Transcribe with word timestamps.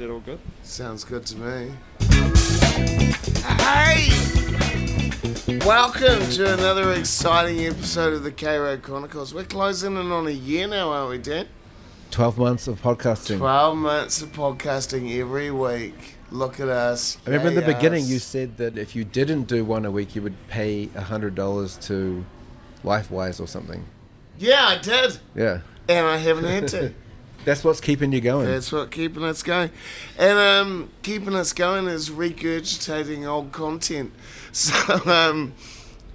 that 0.00 0.10
all 0.10 0.20
good? 0.20 0.38
Sounds 0.62 1.04
good 1.04 1.26
to 1.26 1.36
me. 1.36 1.72
Hey! 3.44 4.08
Welcome 5.66 6.20
to 6.30 6.54
another 6.54 6.92
exciting 6.92 7.66
episode 7.66 8.14
of 8.14 8.22
the 8.22 8.32
K 8.32 8.56
Road 8.56 8.80
Chronicles. 8.80 9.34
We're 9.34 9.44
closing 9.44 9.98
in 9.98 10.10
on 10.10 10.26
a 10.26 10.30
year 10.30 10.66
now, 10.66 10.90
aren't 10.90 11.10
we, 11.10 11.18
Dan? 11.18 11.48
12 12.12 12.38
months 12.38 12.66
of 12.66 12.80
podcasting. 12.80 13.36
12 13.36 13.76
months 13.76 14.22
of 14.22 14.32
podcasting 14.32 15.14
every 15.18 15.50
week. 15.50 16.14
Look 16.30 16.60
at 16.60 16.70
us. 16.70 17.18
I 17.26 17.30
remember 17.30 17.48
in 17.48 17.54
the 17.56 17.60
Yay 17.60 17.74
beginning 17.74 18.06
you 18.06 18.20
said 18.20 18.56
that 18.56 18.78
if 18.78 18.96
you 18.96 19.04
didn't 19.04 19.44
do 19.44 19.66
one 19.66 19.84
a 19.84 19.90
week, 19.90 20.16
you 20.16 20.22
would 20.22 20.48
pay 20.48 20.86
$100 20.86 21.86
to 21.88 22.24
LifeWise 22.82 23.38
or 23.38 23.46
something. 23.46 23.84
Yeah, 24.38 24.64
I 24.66 24.78
did. 24.78 25.18
Yeah. 25.34 25.60
And 25.90 26.06
I 26.06 26.16
haven't 26.16 26.44
had 26.44 26.68
to. 26.68 26.94
That's 27.44 27.64
what's 27.64 27.80
keeping 27.80 28.12
you 28.12 28.20
going. 28.20 28.46
That's 28.46 28.70
what 28.70 28.90
keeping 28.90 29.24
us 29.24 29.42
going. 29.42 29.70
And 30.18 30.38
um, 30.38 30.90
keeping 31.02 31.34
us 31.34 31.52
going 31.52 31.86
is 31.86 32.10
regurgitating 32.10 33.26
old 33.26 33.52
content. 33.52 34.12
So 34.52 35.08
um, 35.08 35.54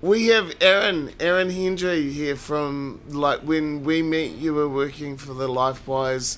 we 0.02 0.28
have 0.28 0.54
Aaron, 0.60 1.14
Aaron 1.22 1.50
Hendry 1.50 2.12
here 2.12 2.36
from, 2.36 3.00
like, 3.08 3.40
when 3.40 3.86
we 3.86 4.02
met, 4.02 4.32
you 4.32 4.54
were 4.54 4.68
working 4.68 5.16
for 5.16 5.34
the 5.34 5.48
LifeWise 5.48 6.38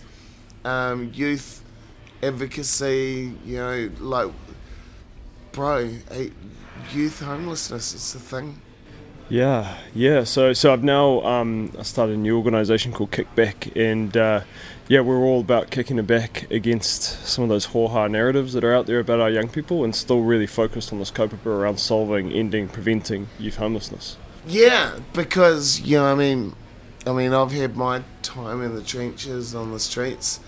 um, 0.64 1.12
youth 1.12 1.64
advocacy, 2.22 3.34
you 3.44 3.58
know, 3.58 3.90
like, 4.00 4.32
bro, 5.54 5.90
youth 6.94 7.20
homelessness 7.22 7.96
is 7.96 8.14
the 8.14 8.20
thing. 8.20 8.62
Yeah, 9.30 9.78
yeah. 9.94 10.24
So, 10.24 10.54
so 10.54 10.72
I've 10.72 10.84
now 10.84 11.22
um, 11.22 11.74
I 11.78 11.84
started 11.84 12.14
a 12.14 12.18
new 12.18 12.38
organisation 12.38 12.94
called 12.94 13.12
Kickback, 13.12 13.76
and 13.76 14.16
uh, 14.16 14.42
yeah, 14.88 15.02
we're 15.02 15.20
all 15.20 15.42
about 15.42 15.70
kicking 15.70 16.00
it 16.00 16.08
back 16.08 16.50
against 16.50 17.26
some 17.26 17.44
of 17.44 17.50
those 17.50 17.66
ha 17.66 18.08
narratives 18.08 18.54
that 18.54 18.64
are 18.64 18.74
out 18.74 18.86
there 18.86 19.00
about 19.00 19.20
our 19.20 19.30
young 19.30 19.50
people, 19.50 19.84
and 19.84 19.96
still 19.96 20.22
really 20.22 20.48
focused 20.48 20.94
on 20.94 21.00
this 21.00 21.12
kaupapa 21.12 21.48
around 21.48 21.80
solving, 21.80 22.32
ending, 22.32 22.70
preventing 22.70 23.28
youth 23.38 23.58
homelessness. 23.58 24.18
Yeah, 24.48 25.00
because 25.14 25.82
you 25.82 25.98
know, 25.98 26.06
I 26.06 26.16
mean, 26.16 26.56
I 27.06 27.12
mean, 27.12 27.34
I've 27.34 27.52
had 27.52 27.76
my 27.76 28.04
time 28.22 28.62
in 28.62 28.76
the 28.76 28.82
trenches 28.82 29.54
on 29.54 29.72
the 29.72 29.80
streets, 29.80 30.40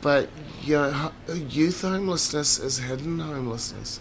but 0.00 0.28
you 0.62 0.74
know, 0.74 1.12
youth 1.28 1.82
homelessness 1.82 2.60
is 2.60 2.78
hidden 2.78 3.18
homelessness. 3.18 3.98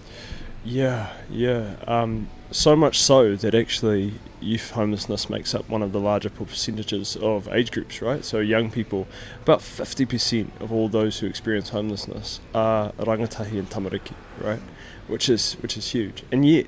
Yeah, 0.63 1.11
yeah. 1.31 1.75
Um, 1.87 2.29
so 2.51 2.75
much 2.75 2.99
so 2.99 3.35
that 3.35 3.53
actually 3.53 4.13
youth 4.41 4.71
homelessness 4.71 5.29
makes 5.29 5.53
up 5.53 5.67
one 5.69 5.81
of 5.81 5.91
the 5.91 5.99
larger 5.99 6.29
percentages 6.29 7.15
of 7.17 7.47
age 7.49 7.71
groups, 7.71 8.01
right? 8.01 8.23
So 8.23 8.39
young 8.39 8.71
people, 8.71 9.07
about 9.43 9.59
50% 9.59 10.47
of 10.61 10.71
all 10.71 10.87
those 10.89 11.19
who 11.19 11.27
experience 11.27 11.69
homelessness 11.69 12.39
are 12.55 12.91
rangatahi 12.93 13.59
and 13.59 13.69
tamariki, 13.69 14.13
right? 14.39 14.59
Which 15.07 15.29
is 15.29 15.53
which 15.61 15.75
is 15.77 15.91
huge. 15.91 16.23
And 16.31 16.45
yet, 16.47 16.67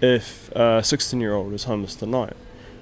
if 0.00 0.50
a 0.52 0.80
16-year-old 0.82 1.52
is 1.52 1.64
homeless 1.64 1.94
tonight, 1.94 2.34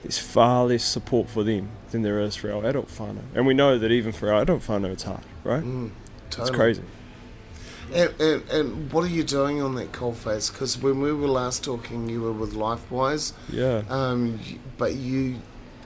there's 0.02 0.18
far 0.18 0.66
less 0.66 0.84
support 0.84 1.28
for 1.28 1.42
them 1.42 1.70
than 1.90 2.02
there 2.02 2.20
is 2.20 2.36
for 2.36 2.52
our 2.52 2.64
adult 2.64 2.88
whānau. 2.88 3.22
And 3.34 3.46
we 3.46 3.54
know 3.54 3.78
that 3.78 3.90
even 3.90 4.12
for 4.12 4.32
our 4.32 4.42
adult 4.42 4.62
whānau, 4.62 4.92
it's 4.92 5.02
hard, 5.02 5.22
right? 5.42 5.62
Mm, 5.62 5.90
It's 6.28 6.50
crazy. 6.50 6.82
And, 7.94 8.20
and, 8.20 8.50
and 8.50 8.92
what 8.92 9.04
are 9.04 9.08
you 9.08 9.24
doing 9.24 9.62
on 9.62 9.74
that 9.76 9.92
coal 9.92 10.12
face? 10.12 10.50
Because 10.50 10.76
when 10.78 11.00
we 11.00 11.12
were 11.12 11.28
last 11.28 11.64
talking, 11.64 12.08
you 12.08 12.20
were 12.20 12.32
with 12.32 12.54
LifeWise, 12.54 13.32
Yeah. 13.50 13.82
um, 13.88 14.38
but 14.76 14.94
you 14.94 15.36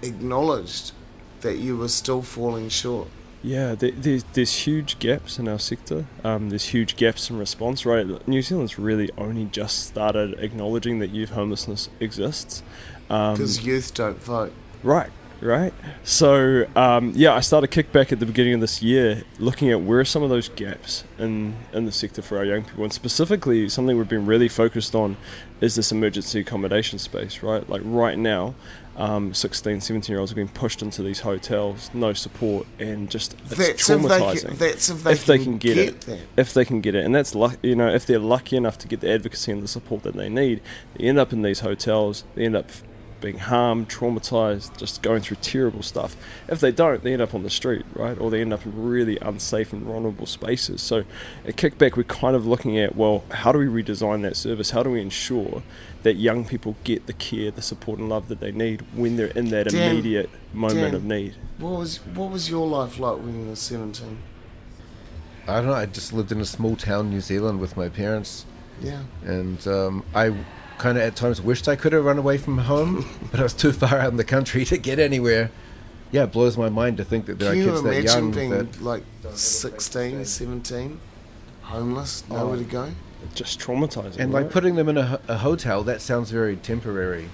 acknowledged 0.03 0.93
that 1.41 1.59
you 1.59 1.77
were 1.77 1.89
still 1.89 2.23
falling 2.23 2.69
short. 2.69 3.09
Yeah, 3.45 3.75
there, 3.75 3.91
there's 3.91 4.23
there's 4.35 4.53
huge 4.69 5.01
gaps 5.01 5.37
in 5.39 5.49
our 5.49 5.59
sector. 5.59 6.05
Um, 6.23 6.51
there's 6.51 6.67
huge 6.67 6.95
gaps 6.97 7.29
in 7.29 7.39
response. 7.39 7.85
Right, 7.85 8.07
New 8.29 8.41
Zealand's 8.41 8.79
really 8.79 9.11
only 9.19 9.47
just 9.47 9.85
started 9.89 10.39
acknowledging 10.39 11.01
that 11.01 11.11
youth 11.11 11.31
homelessness 11.31 11.89
exists. 11.99 12.63
Um, 13.11 13.35
Because 13.35 13.65
youth 13.67 13.95
don't 13.95 14.23
vote. 14.23 14.53
Right, 14.85 15.11
right. 15.43 15.75
So 16.05 16.67
um, 16.77 17.13
yeah, 17.15 17.35
I 17.35 17.41
started 17.41 17.71
kickback 17.71 18.13
at 18.13 18.21
the 18.21 18.27
beginning 18.27 18.55
of 18.55 18.61
this 18.61 18.83
year, 18.83 19.23
looking 19.39 19.71
at 19.71 19.81
where 19.81 20.01
are 20.01 20.05
some 20.05 20.23
of 20.23 20.31
those 20.31 20.49
gaps 20.49 21.05
in 21.19 21.57
in 21.73 21.85
the 21.85 21.93
sector 21.93 22.23
for 22.23 22.39
our 22.39 22.45
young 22.45 22.65
people, 22.65 22.85
and 22.85 22.93
specifically 22.93 23.69
something 23.69 23.97
we've 23.97 24.09
been 24.09 24.27
really 24.27 24.49
focused 24.49 24.95
on 24.95 25.17
is 25.61 25.75
this 25.75 25.93
emergency 25.93 26.41
accommodation 26.41 26.99
space. 26.99 27.43
Right, 27.43 27.69
like 27.69 27.83
right 27.85 28.19
now. 28.19 28.55
Um, 28.95 29.33
16, 29.33 29.81
17 29.81 30.13
year 30.13 30.21
olds 30.21 30.33
are 30.33 30.35
being 30.35 30.49
pushed 30.49 30.83
into 30.83 31.03
these 31.03 31.21
hotels, 31.21 31.91
no 31.95 32.13
support, 32.13 32.67
and 32.79 33.09
just 33.09 33.33
it's 33.41 33.57
That's 33.57 33.61
if, 33.61 33.87
they 33.87 33.95
traumatizing 33.95 34.49
can, 34.49 34.57
that's 34.59 34.91
if 34.91 35.03
they 35.03 35.13
if 35.13 35.25
they 35.25 35.39
can, 35.39 35.45
can 35.45 35.57
get 35.57 35.79
it. 35.79 36.01
that. 36.03 36.19
if 36.37 36.53
they 36.53 36.67
can 36.67 36.83
get 36.83 36.95
it, 36.95 37.03
and 37.03 37.15
that's 37.15 37.35
luck. 37.35 37.57
You 37.63 37.75
know, 37.75 37.89
if 37.89 38.05
they're 38.05 38.19
lucky 38.19 38.55
enough 38.55 38.77
to 38.77 38.89
get 38.89 39.01
the 39.01 39.11
advocacy 39.11 39.51
and 39.51 39.63
the 39.63 39.69
support 39.69 40.03
that 40.03 40.15
they 40.15 40.29
need, 40.29 40.61
they 40.95 41.05
end 41.05 41.19
up 41.19 41.33
in 41.33 41.41
these 41.41 41.61
hotels. 41.61 42.25
They 42.35 42.45
end 42.45 42.55
up 42.55 42.67
being 43.23 43.39
harmed, 43.39 43.89
traumatized, 43.89 44.77
just 44.77 45.01
going 45.01 45.23
through 45.23 45.39
terrible 45.41 45.83
stuff. 45.83 46.15
If 46.49 46.61
they 46.61 46.71
don't, 46.73 47.03
they 47.03 47.15
end 47.15 47.23
up 47.23 47.35
on 47.35 47.43
the 47.43 47.49
street, 47.51 47.87
right? 47.95 48.19
Or 48.19 48.31
they 48.31 48.43
end 48.43 48.53
up 48.53 48.67
in 48.67 48.85
really 48.85 49.17
unsafe 49.21 49.73
and 49.73 49.83
vulnerable 49.85 50.27
spaces. 50.27 50.83
So, 50.83 51.05
at 51.47 51.57
Kickback, 51.57 51.97
we're 51.97 52.03
kind 52.03 52.37
of 52.37 52.47
looking 52.47 52.79
at 52.79 52.95
well, 52.97 53.25
how 53.31 53.53
do 53.53 53.59
we 53.59 53.67
redesign 53.67 54.21
that 54.23 54.37
service? 54.37 54.71
How 54.73 54.83
do 54.83 54.91
we 54.91 55.01
ensure 55.01 55.63
that 56.03 56.17
young 56.17 56.45
people 56.45 56.77
get 56.85 57.07
the 57.07 57.13
care, 57.15 57.51
the 57.51 57.63
support, 57.63 57.99
and 57.99 58.09
love 58.11 58.29
that 58.29 58.41
they 58.41 58.53
need 58.53 58.83
when 58.95 59.17
they're 59.17 59.29
in 59.29 59.49
that 59.51 59.69
Dan, 59.69 59.93
immediate 59.93 60.29
moment 60.53 60.81
Dan. 60.81 60.95
of 60.95 61.05
need? 61.05 61.35
What 61.59 61.79
was 61.79 61.99
what 62.15 62.31
was 62.31 62.51
your 62.51 62.67
life 62.67 62.99
like 62.99 63.17
when 63.19 63.41
you 63.45 63.49
were 63.49 63.57
seventeen? 63.57 64.19
I 65.47 65.57
don't 65.57 65.67
know. 65.67 65.75
I 65.75 65.87
just 65.87 66.13
lived 66.13 66.31
in 66.33 66.41
a 66.41 66.45
small 66.45 66.77
town, 66.77 67.11
New 67.11 67.21
Zealand, 67.21 67.61
with 67.61 67.77
my 67.77 67.89
parents, 67.89 68.45
Yeah. 68.81 69.03
and 69.25 69.65
um, 69.67 70.05
I 70.15 70.33
kind 70.83 70.99
of 70.99 71.05
at 71.05 71.15
times 71.15 71.41
wished 71.41 71.69
I 71.69 71.77
could 71.77 71.93
have 71.93 72.05
run 72.05 72.19
away 72.19 72.39
from 72.39 72.59
home, 72.59 73.09
but 73.31 73.39
I 73.39 73.45
was 73.45 73.55
too 73.55 73.73
far 73.73 74.01
out 74.01 74.11
in 74.11 74.17
the 74.17 74.25
country 74.25 74.65
to 74.65 74.77
get 74.77 74.99
anywhere. 74.99 75.51
Yeah, 76.11 76.25
it 76.25 76.33
blows 76.33 76.59
my 76.59 76.69
mind 76.69 76.97
to 76.97 77.05
think 77.05 77.27
that 77.27 77.39
there 77.39 77.53
Can 77.53 77.61
are 77.61 77.65
you 77.65 77.71
kids 77.71 77.83
that 77.85 78.03
young 78.03 78.33
being 78.33 78.51
that 78.51 78.83
like 78.83 79.05
16, 79.33 80.25
17, 80.25 81.01
homeless, 81.63 82.29
nowhere 82.29 82.57
to 82.57 82.65
oh. 82.65 82.67
go? 82.67 82.93
Just 83.35 83.61
traumatizing. 83.61 84.19
and 84.19 84.33
like 84.33 84.51
putting 84.51 84.75
them 84.75 84.89
in 84.89 84.99
a, 84.99 85.21
a 85.29 85.39
hotel. 85.39 85.85
That 85.85 86.01
sounds 86.01 86.33
very 86.33 86.57
temporary. 86.57 87.29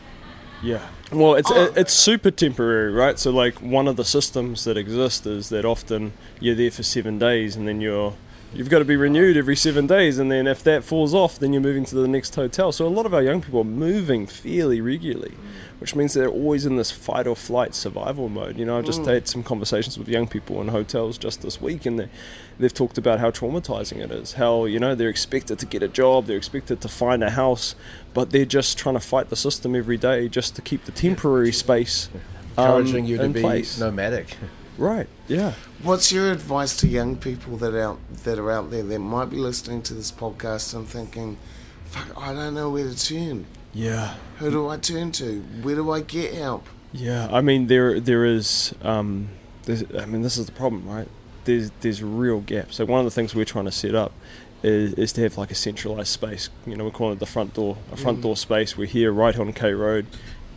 Yeah. 0.63 0.87
Well, 1.11 1.35
it's 1.35 1.51
Oh. 1.51 1.65
it, 1.65 1.73
it's 1.77 1.95
super 1.95 2.31
temporary, 2.31 2.93
right? 2.93 3.19
So 3.19 3.31
like 3.31 3.55
one 3.63 3.89
of 3.89 3.97
the 3.97 4.05
systems 4.05 4.65
that 4.65 4.77
exist 4.77 5.27
is 5.27 5.49
that 5.49 5.65
often 5.65 6.13
you're 6.39 6.55
there 6.55 6.71
for 6.71 6.83
seven 6.83 7.19
days 7.19 7.57
and 7.57 7.67
then 7.67 7.81
you're 7.81 8.13
you've 8.55 8.71
got 8.71 8.79
to 8.81 8.85
be 8.85 8.97
renewed 8.97 9.37
every 9.37 9.57
seven 9.57 9.87
days, 9.87 10.19
and 10.19 10.31
then 10.31 10.47
if 10.47 10.63
that 10.65 10.83
falls 10.85 11.15
off, 11.15 11.39
then 11.39 11.53
you're 11.53 11.63
moving 11.63 11.85
to 11.87 11.95
the 11.95 12.09
next 12.09 12.35
hotel. 12.35 12.73
So 12.73 12.87
a 12.87 12.89
lot 12.89 13.07
of 13.07 13.15
our 13.15 13.23
young 13.23 13.41
people 13.43 13.61
are 13.61 13.65
moving 13.65 14.27
fairly 14.27 14.81
regularly, 14.81 15.35
which 15.79 15.95
means 15.95 16.15
they're 16.15 16.29
always 16.29 16.65
in 16.67 16.77
this 16.77 16.91
fight 16.91 17.27
or 17.27 17.37
flight 17.37 17.75
survival 17.75 18.29
mode. 18.29 18.57
You 18.59 18.65
know, 18.65 18.79
I 18.79 18.83
just 18.83 19.05
had 19.05 19.29
some 19.29 19.43
conversations 19.43 19.99
with 19.99 20.09
young 20.09 20.27
people 20.27 20.61
in 20.61 20.69
hotels 20.69 21.19
just 21.19 21.43
this 21.43 21.61
week, 21.61 21.87
and 21.87 21.99
they 21.99 22.09
they've 22.59 22.75
talked 22.75 22.99
about 22.99 23.21
how 23.21 23.31
traumatizing 23.31 23.99
it 23.99 24.11
is. 24.11 24.35
How 24.35 24.65
you 24.65 24.81
know 24.81 24.95
they're 24.95 25.09
expected 25.09 25.59
to 25.61 25.67
get 25.67 25.83
a 25.83 25.89
job, 25.89 26.27
they're 26.27 26.37
expected 26.37 26.81
to 26.81 26.89
find 26.89 27.23
a 27.23 27.31
house, 27.31 27.75
but 28.15 28.31
they're 28.31 28.45
just 28.45 28.79
trying 28.79 28.95
to 28.97 29.01
fight 29.01 29.29
the 29.29 29.37
system 29.37 29.77
every 29.77 29.97
day 29.99 30.29
just 30.29 30.57
to 30.57 30.63
keep 30.63 30.85
the 30.85 30.93
temporary 30.93 31.53
space. 31.53 32.09
um, 32.57 32.65
Encouraging 32.65 33.05
you 33.07 33.19
to 33.19 33.29
be 33.29 33.41
place. 33.41 33.79
nomadic. 33.79 34.37
Right. 34.79 35.09
Yeah. 35.27 35.53
What's 35.83 36.13
your 36.13 36.31
advice 36.31 36.77
to 36.79 36.89
young 36.89 37.17
people 37.17 37.57
that 37.59 37.79
out 37.79 37.99
that 38.25 38.39
are 38.39 38.51
out 38.51 38.71
there 38.71 38.83
that 38.85 38.99
might 39.01 39.29
be 39.29 39.37
listening 39.37 39.83
to 39.83 39.95
this 39.95 40.11
podcast 40.13 40.73
and 40.75 40.87
thinking, 40.89 41.37
"Fuck, 41.87 42.17
I 42.17 42.33
don't 42.33 42.55
know 42.55 42.71
where 42.71 42.89
to 42.89 42.97
turn. 42.97 43.47
Yeah. 43.75 44.15
Who 44.39 44.51
do 44.51 44.69
I 44.69 44.77
turn 44.77 45.11
to? 45.13 45.41
Where 45.63 45.75
do 45.75 45.91
I 45.91 46.01
get 46.01 46.33
help?" 46.35 46.67
Yeah, 46.93 47.29
I 47.31 47.41
mean 47.41 47.67
there 47.67 47.99
there 48.01 48.25
is 48.25 48.73
um, 48.83 49.29
I 49.69 50.07
mean 50.07 50.23
this 50.23 50.39
is 50.39 50.47
the 50.47 50.53
problem, 50.53 50.89
right? 50.89 51.09
There's 51.45 51.71
there's 51.81 52.03
real 52.03 52.41
gaps. 52.41 52.77
So 52.77 52.85
one 52.85 53.01
of 53.01 53.05
the 53.05 53.11
things 53.11 53.35
we're 53.35 53.45
trying 53.45 53.65
to 53.67 53.73
set 53.73 53.95
up 53.97 54.13
is, 54.63 54.93
is 54.95 55.13
to 55.15 55.23
have 55.23 55.37
like 55.37 55.51
a 55.51 55.55
centralized 55.57 56.09
space. 56.09 56.51
You 56.67 56.77
know, 56.77 56.85
we 56.85 56.91
call 56.93 57.13
it 57.13 57.19
the 57.19 57.27
front 57.27 57.55
door, 57.55 57.77
a 57.93 57.97
front 57.97 58.19
Mm. 58.21 58.23
door 58.23 58.37
space. 58.37 58.77
We're 58.77 58.87
here 58.87 59.13
right 59.13 59.37
on 59.39 59.53
K 59.53 59.73
Road. 59.73 60.07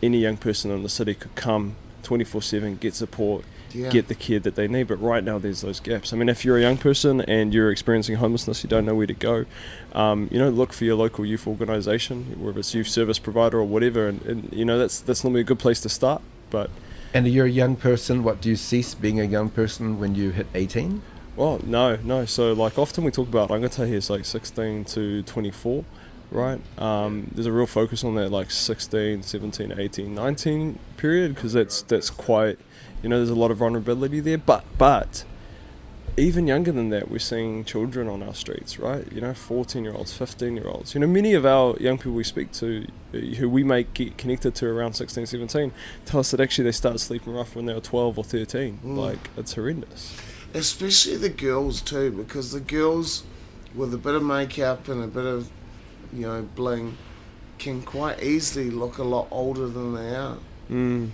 Any 0.04 0.20
young 0.20 0.38
person 0.38 0.70
in 0.72 0.84
the 0.84 0.90
city 0.90 1.16
could 1.16 1.36
come 1.36 1.76
24/7, 2.04 2.78
get 2.80 2.94
support, 2.96 3.44
Yeah. 3.74 3.90
get 3.90 4.08
the 4.08 4.16
care 4.16 4.40
that 4.40 4.56
they 4.56 4.68
need. 4.68 4.88
But 4.88 4.98
right 5.02 5.24
now, 5.24 5.38
there's 5.38 5.62
those 5.62 5.80
gaps. 5.80 6.14
I 6.14 6.18
mean, 6.18 6.30
if 6.30 6.44
you're 6.46 6.58
a 6.58 6.62
young 6.62 6.78
person 6.78 7.22
and 7.22 7.54
you're 7.54 7.72
experiencing 7.72 8.16
homelessness, 8.16 8.64
you 8.64 8.70
don't 8.70 8.86
know 8.86 8.96
where 8.96 9.08
to 9.08 9.14
go. 9.14 9.46
Um, 9.94 10.28
you 10.32 10.40
know, 10.40 10.50
look 10.50 10.74
for 10.74 10.86
your 10.86 10.96
local 10.96 11.26
youth 11.26 11.48
organisation, 11.48 12.44
whether 12.44 12.60
it's 12.60 12.74
youth 12.74 12.88
service 12.88 13.20
provider 13.20 13.60
or 13.60 13.66
whatever, 13.66 14.08
and, 14.08 14.22
and 14.24 14.54
you 14.54 14.66
know 14.66 14.78
that's 14.78 15.00
that's 15.00 15.24
normally 15.24 15.42
a 15.42 15.46
good 15.46 15.60
place 15.60 15.82
to 15.82 15.90
start. 15.90 16.22
But 16.50 16.70
And 17.14 17.28
you're 17.28 17.46
a 17.46 17.50
young 17.50 17.76
person. 17.76 18.24
What 18.24 18.42
do 18.42 18.50
you 18.50 18.56
cease 18.56 18.94
being 18.94 19.20
a 19.20 19.24
young 19.26 19.50
person 19.50 20.00
when 20.00 20.16
you 20.16 20.32
hit 20.32 20.48
18? 20.54 21.02
well, 21.38 21.60
no, 21.66 21.96
no. 22.04 22.26
So 22.26 22.54
like 22.54 22.78
often 22.78 23.04
we 23.04 23.12
talk 23.12 23.28
about 23.28 23.50
rangatahi 23.50 23.94
as 23.96 24.10
like 24.10 24.26
16 24.26 24.86
to 24.86 25.24
24. 25.24 25.86
Right, 26.30 26.62
um, 26.78 27.30
there's 27.34 27.46
a 27.46 27.52
real 27.52 27.66
focus 27.68 28.06
on 28.06 28.16
that 28.16 28.32
like 28.32 28.52
16, 28.52 29.24
17, 29.24 29.74
18, 29.78 30.16
19 30.16 30.80
period 30.96 31.36
because 31.36 31.52
that's 31.52 31.82
that's 31.82 32.10
quite, 32.10 32.58
you 33.02 33.10
know, 33.10 33.18
there's 33.18 33.30
a 33.30 33.36
lot 33.36 33.52
of 33.52 33.58
vulnerability 33.58 34.20
there. 34.20 34.38
But 34.38 34.64
but 34.78 35.26
even 36.18 36.46
younger 36.46 36.72
than 36.72 36.90
that, 36.90 37.10
we're 37.10 37.20
seeing 37.20 37.64
children 37.64 38.08
on 38.08 38.22
our 38.22 38.34
streets, 38.34 38.78
right? 38.80 39.12
You 39.12 39.22
know, 39.22 39.34
14 39.34 39.84
year 39.84 39.94
olds, 39.94 40.14
15 40.14 40.56
year 40.56 40.68
olds. 40.68 40.94
You 40.94 41.00
know, 41.00 41.08
many 41.08 41.34
of 41.34 41.46
our 41.46 41.76
young 41.80 41.98
people 41.98 42.14
we 42.14 42.24
speak 42.24 42.52
to, 42.54 42.86
uh, 43.14 43.18
who 43.18 43.50
we 43.50 43.64
may 43.64 43.84
get 43.84 44.18
connected 44.18 44.54
to 44.56 44.68
around 44.68 44.94
16, 44.94 45.26
17, 45.26 45.72
tell 46.06 46.20
us 46.20 46.32
that 46.32 46.42
actually 46.42 46.66
they 46.66 46.72
started 46.74 47.00
sleeping 47.00 47.34
rough 47.34 47.56
when 47.56 47.66
they 47.66 47.74
were 47.74 47.80
12 47.80 48.18
or 48.18 48.24
13. 48.24 48.80
Mm. 48.84 48.98
Like, 48.98 49.30
it's 49.38 49.54
horrendous. 49.54 50.16
especially 50.54 51.16
the 51.18 51.30
girls 51.30 51.82
too, 51.82 52.12
because 52.12 52.52
the 52.52 52.60
girls 52.60 53.24
with 53.74 53.94
a 53.94 53.98
bit 53.98 54.16
of 54.16 54.24
makeup 54.24 54.88
and 54.90 55.04
a 55.04 55.08
bit 55.08 55.26
of 55.26 55.50
you 56.12 56.28
know 56.28 56.42
bling 56.56 56.98
can 57.58 57.82
quite 57.82 58.22
easily 58.22 58.70
look 58.70 58.98
a 58.98 59.04
lot 59.04 59.28
older 59.32 59.68
than 59.68 59.94
they 59.94 60.16
are. 60.16 60.38
Mm. 60.70 61.10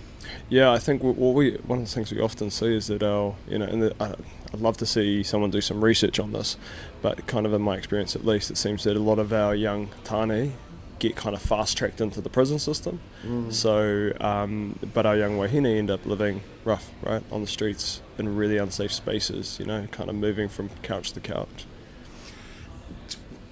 Yeah, 0.50 0.72
I 0.72 0.80
think 0.80 1.04
what 1.04 1.18
we 1.18 1.52
one 1.66 1.80
of 1.80 1.86
the 1.86 1.92
things 1.92 2.12
we 2.12 2.22
often 2.22 2.50
see 2.50 2.76
is 2.76 2.88
that 2.88 3.04
our 3.04 3.36
you 3.48 3.60
know, 3.60 3.66
and 3.66 3.84
the, 3.84 3.96
I, 4.00 4.16
I'd 4.54 4.62
love 4.62 4.78
to 4.78 4.86
see 4.86 5.24
someone 5.24 5.52
do 5.52 5.62
some 5.62 5.84
research 5.84 6.20
on 6.20 6.32
this, 6.32 6.58
but 7.02 7.28
kind 7.28 7.46
of 7.46 7.54
in 7.54 7.62
my 7.62 7.76
experience 7.76 8.16
at 8.16 8.26
least, 8.26 8.50
it 8.50 8.58
seems 8.58 8.84
that 8.86 8.96
a 8.96 9.00
lot 9.00 9.20
of 9.20 9.34
our 9.34 9.54
young 9.54 9.90
tāne 10.04 10.54
get 11.00 11.16
kind 11.16 11.36
of 11.36 11.42
fast 11.42 11.78
tracked 11.78 12.02
into 12.02 12.22
the 12.22 12.30
prison 12.30 12.60
system. 12.60 13.00
Mm. 13.24 13.54
So, 13.54 14.14
um, 14.20 14.80
but 14.94 15.06
our 15.06 15.16
young 15.16 15.38
wahine 15.38 15.78
end 15.78 15.92
up 15.92 16.06
living 16.06 16.42
rough, 16.66 16.90
right, 17.04 17.24
on 17.32 17.42
the 17.42 17.48
streets 17.48 18.02
in 18.18 18.36
really 18.36 18.58
unsafe 18.58 18.92
spaces. 18.92 19.60
You 19.60 19.66
know, 19.66 19.88
kind 19.92 20.10
of 20.10 20.16
moving 20.16 20.50
from 20.50 20.70
couch 20.82 21.12
to 21.14 21.20
couch. 21.20 21.66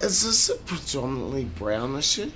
Is 0.02 0.24
this 0.24 0.50
a 0.50 0.56
predominantly 0.56 1.46
brown 1.46 1.98
issue? 1.98 2.32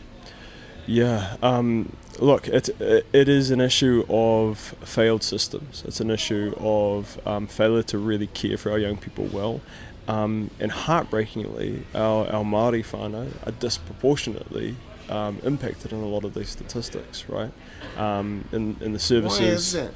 Yeah. 0.89 1.37
Um, 1.43 1.95
look, 2.17 2.47
it, 2.47 2.69
it 2.79 3.29
is 3.29 3.51
an 3.51 3.61
issue 3.61 4.05
of 4.09 4.57
failed 4.83 5.21
systems. 5.21 5.83
It's 5.85 5.99
an 5.99 6.09
issue 6.09 6.55
of 6.59 7.19
um, 7.27 7.45
failure 7.45 7.83
to 7.83 7.99
really 7.99 8.25
care 8.25 8.57
for 8.57 8.71
our 8.71 8.79
young 8.79 8.97
people 8.97 9.25
well. 9.25 9.61
Um, 10.07 10.49
and 10.59 10.71
heartbreakingly, 10.71 11.83
our, 11.93 12.25
our 12.29 12.43
Māori 12.43 12.83
whānau 12.83 13.29
are 13.45 13.51
disproportionately 13.51 14.75
um, 15.09 15.39
impacted 15.43 15.93
in 15.93 15.99
a 15.99 16.07
lot 16.07 16.23
of 16.23 16.33
these 16.33 16.49
statistics, 16.49 17.29
right? 17.29 17.51
Um, 17.95 18.45
in, 18.51 18.75
in 18.81 18.93
the 18.93 18.99
services. 18.99 19.39
Why 19.39 19.45
is 19.45 19.73
that? 19.73 19.91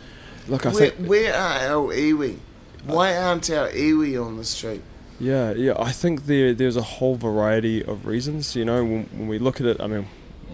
Look, 0.47 0.65
I 0.67 0.69
Where, 0.69 0.89
think. 0.91 1.09
where 1.09 1.33
are 1.33 1.59
our 1.59 1.95
iwi? 1.95 2.37
Why 2.85 3.17
aren't 3.17 3.49
our 3.49 3.69
iwi 3.69 4.23
on 4.23 4.37
the 4.37 4.43
street? 4.43 4.83
Yeah, 5.19 5.53
yeah. 5.53 5.73
I 5.79 5.91
think 5.91 6.25
there 6.25 6.53
there's 6.53 6.75
a 6.75 6.81
whole 6.81 7.15
variety 7.15 7.83
of 7.83 8.05
reasons. 8.05 8.55
You 8.55 8.65
know, 8.65 8.83
when, 8.83 9.03
when 9.17 9.27
we 9.27 9.39
look 9.39 9.61
at 9.61 9.65
it, 9.65 9.79
I 9.79 9.87
mean, 9.87 10.07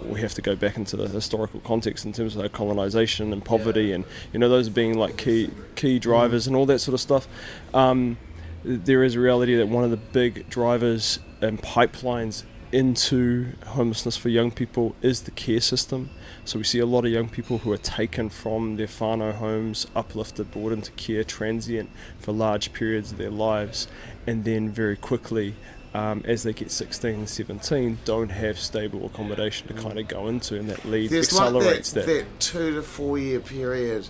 we 0.05 0.21
have 0.21 0.33
to 0.35 0.41
go 0.41 0.55
back 0.55 0.77
into 0.77 0.95
the 0.95 1.07
historical 1.07 1.59
context 1.61 2.05
in 2.05 2.13
terms 2.13 2.35
of 2.35 2.43
like 2.43 2.53
colonisation 2.53 3.33
and 3.33 3.43
poverty, 3.43 3.91
and 3.91 4.05
you 4.33 4.39
know 4.39 4.49
those 4.49 4.69
being 4.69 4.97
like 4.97 5.17
key 5.17 5.51
key 5.75 5.99
drivers 5.99 6.47
and 6.47 6.55
all 6.55 6.65
that 6.65 6.79
sort 6.79 6.93
of 6.93 7.01
stuff. 7.01 7.27
Um, 7.73 8.17
there 8.63 9.03
is 9.03 9.15
a 9.15 9.19
reality 9.19 9.55
that 9.55 9.67
one 9.67 9.83
of 9.83 9.91
the 9.91 9.97
big 9.97 10.49
drivers 10.49 11.19
and 11.41 11.61
pipelines 11.61 12.43
into 12.71 13.53
homelessness 13.67 14.15
for 14.15 14.29
young 14.29 14.51
people 14.51 14.95
is 15.01 15.21
the 15.21 15.31
care 15.31 15.61
system. 15.61 16.09
So 16.45 16.59
we 16.59 16.63
see 16.63 16.79
a 16.79 16.85
lot 16.85 17.05
of 17.05 17.11
young 17.11 17.29
people 17.29 17.59
who 17.59 17.71
are 17.71 17.77
taken 17.77 18.29
from 18.29 18.75
their 18.75 18.87
whānau 18.87 19.33
homes, 19.35 19.87
uplifted, 19.95 20.51
brought 20.51 20.71
into 20.71 20.91
care, 20.91 21.23
transient 21.23 21.89
for 22.19 22.31
large 22.31 22.73
periods 22.73 23.11
of 23.11 23.17
their 23.17 23.31
lives, 23.31 23.87
and 24.27 24.43
then 24.43 24.69
very 24.69 24.97
quickly, 24.97 25.55
um, 25.93 26.23
as 26.25 26.43
they 26.43 26.53
get 26.53 26.71
16 26.71 27.11
and 27.13 27.29
17, 27.29 27.99
don't 28.05 28.29
have 28.29 28.59
stable 28.59 29.05
accommodation 29.05 29.67
to 29.67 29.73
kind 29.73 29.97
of 29.97 30.07
go 30.07 30.27
into, 30.27 30.57
and 30.57 30.69
that 30.69 30.85
lead 30.85 31.09
There's 31.09 31.33
like 31.33 31.51
that, 31.51 31.57
accelerates 31.57 31.91
that. 31.93 32.05
that. 32.05 32.39
two 32.39 32.75
to 32.75 32.81
four 32.83 33.17
year 33.17 33.39
period 33.39 34.07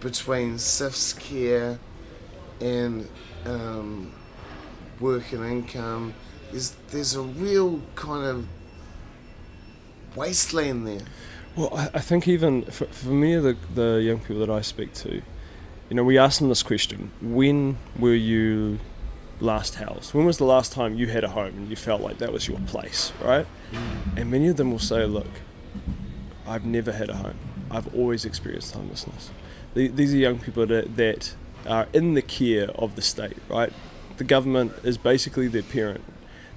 between 0.00 0.56
CYFS 0.56 1.18
care 1.18 1.78
and 2.60 3.08
um, 3.46 4.12
work 5.00 5.32
and 5.32 5.44
income. 5.44 6.14
There's, 6.50 6.70
there's 6.90 7.14
a 7.14 7.22
real 7.22 7.80
kind 7.94 8.26
of 8.26 8.46
wasteland 10.14 10.86
there. 10.86 11.06
Well, 11.56 11.74
I, 11.74 11.90
I 11.94 12.00
think 12.00 12.28
even 12.28 12.64
for, 12.64 12.86
for 12.86 13.10
of 13.10 13.42
the, 13.42 13.56
the 13.74 14.02
young 14.02 14.20
people 14.20 14.40
that 14.40 14.50
I 14.50 14.60
speak 14.60 14.92
to, 14.94 15.22
you 15.88 15.96
know, 15.96 16.04
we 16.04 16.18
ask 16.18 16.38
them 16.40 16.48
this 16.48 16.62
question 16.62 17.12
when 17.20 17.78
were 17.98 18.14
you 18.14 18.78
last 19.40 19.76
house? 19.76 20.14
When 20.14 20.24
was 20.24 20.38
the 20.38 20.44
last 20.44 20.72
time 20.72 20.94
you 20.94 21.06
had 21.08 21.24
a 21.24 21.28
home 21.28 21.54
and 21.56 21.68
you 21.68 21.76
felt 21.76 22.00
like 22.00 22.18
that 22.18 22.32
was 22.32 22.48
your 22.48 22.58
place, 22.60 23.12
right? 23.20 23.46
And 24.16 24.30
many 24.30 24.48
of 24.48 24.56
them 24.56 24.70
will 24.70 24.78
say, 24.78 25.04
look, 25.04 25.26
I've 26.46 26.64
never 26.64 26.92
had 26.92 27.10
a 27.10 27.16
home. 27.16 27.38
I've 27.70 27.92
always 27.94 28.24
experienced 28.24 28.74
homelessness. 28.74 29.30
These 29.74 30.14
are 30.14 30.16
young 30.16 30.38
people 30.38 30.66
that, 30.66 31.34
are 31.66 31.88
in 31.92 32.14
the 32.14 32.22
care 32.22 32.68
of 32.70 32.94
the 32.94 33.02
state, 33.02 33.38
right? 33.48 33.72
The 34.18 34.24
government 34.24 34.72
is 34.84 34.98
basically 34.98 35.48
their 35.48 35.62
parent. 35.62 36.04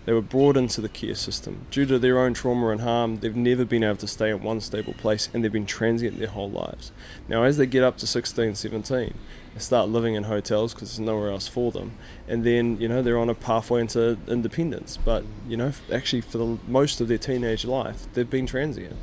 They 0.08 0.14
were 0.14 0.22
brought 0.22 0.56
into 0.56 0.80
the 0.80 0.88
care 0.88 1.16
system. 1.16 1.66
Due 1.70 1.86
to 1.86 2.00
their 2.00 2.18
own 2.18 2.34
trauma 2.34 2.70
and 2.70 2.80
harm, 2.80 3.18
they've 3.18 3.36
never 3.36 3.66
been 3.66 3.84
able 3.84 3.98
to 3.98 4.08
stay 4.08 4.30
in 4.30 4.42
one 4.42 4.62
stable 4.62 4.94
place 4.94 5.28
and 5.34 5.44
they've 5.44 5.52
been 5.52 5.66
transient 5.66 6.18
their 6.18 6.30
whole 6.30 6.50
lives. 6.50 6.94
Now, 7.28 7.44
as 7.44 7.58
they 7.58 7.66
get 7.66 7.84
up 7.84 7.98
to 7.98 8.08
16, 8.08 8.56
17, 8.56 9.14
they 9.54 9.60
start 9.60 9.90
living 9.90 10.16
in 10.16 10.24
hotels 10.24 10.74
because 10.74 10.92
there's 10.96 11.06
nowhere 11.06 11.30
else 11.30 11.50
for 11.50 11.74
them. 11.74 11.92
And 12.26 12.46
then, 12.46 12.80
you 12.80 12.88
know, 12.88 13.02
they're 13.02 13.20
on 13.20 13.30
a 13.30 13.36
pathway 13.36 13.82
into 13.82 14.18
independence. 14.30 14.96
But, 14.96 15.26
you 15.46 15.58
know, 15.58 15.74
actually, 15.92 16.22
for 16.22 16.38
the 16.38 16.58
most 16.70 17.02
of 17.02 17.10
their 17.10 17.18
teenage 17.18 17.66
life, 17.66 18.08
they've 18.14 18.30
been 18.30 18.46
transient. 18.46 18.96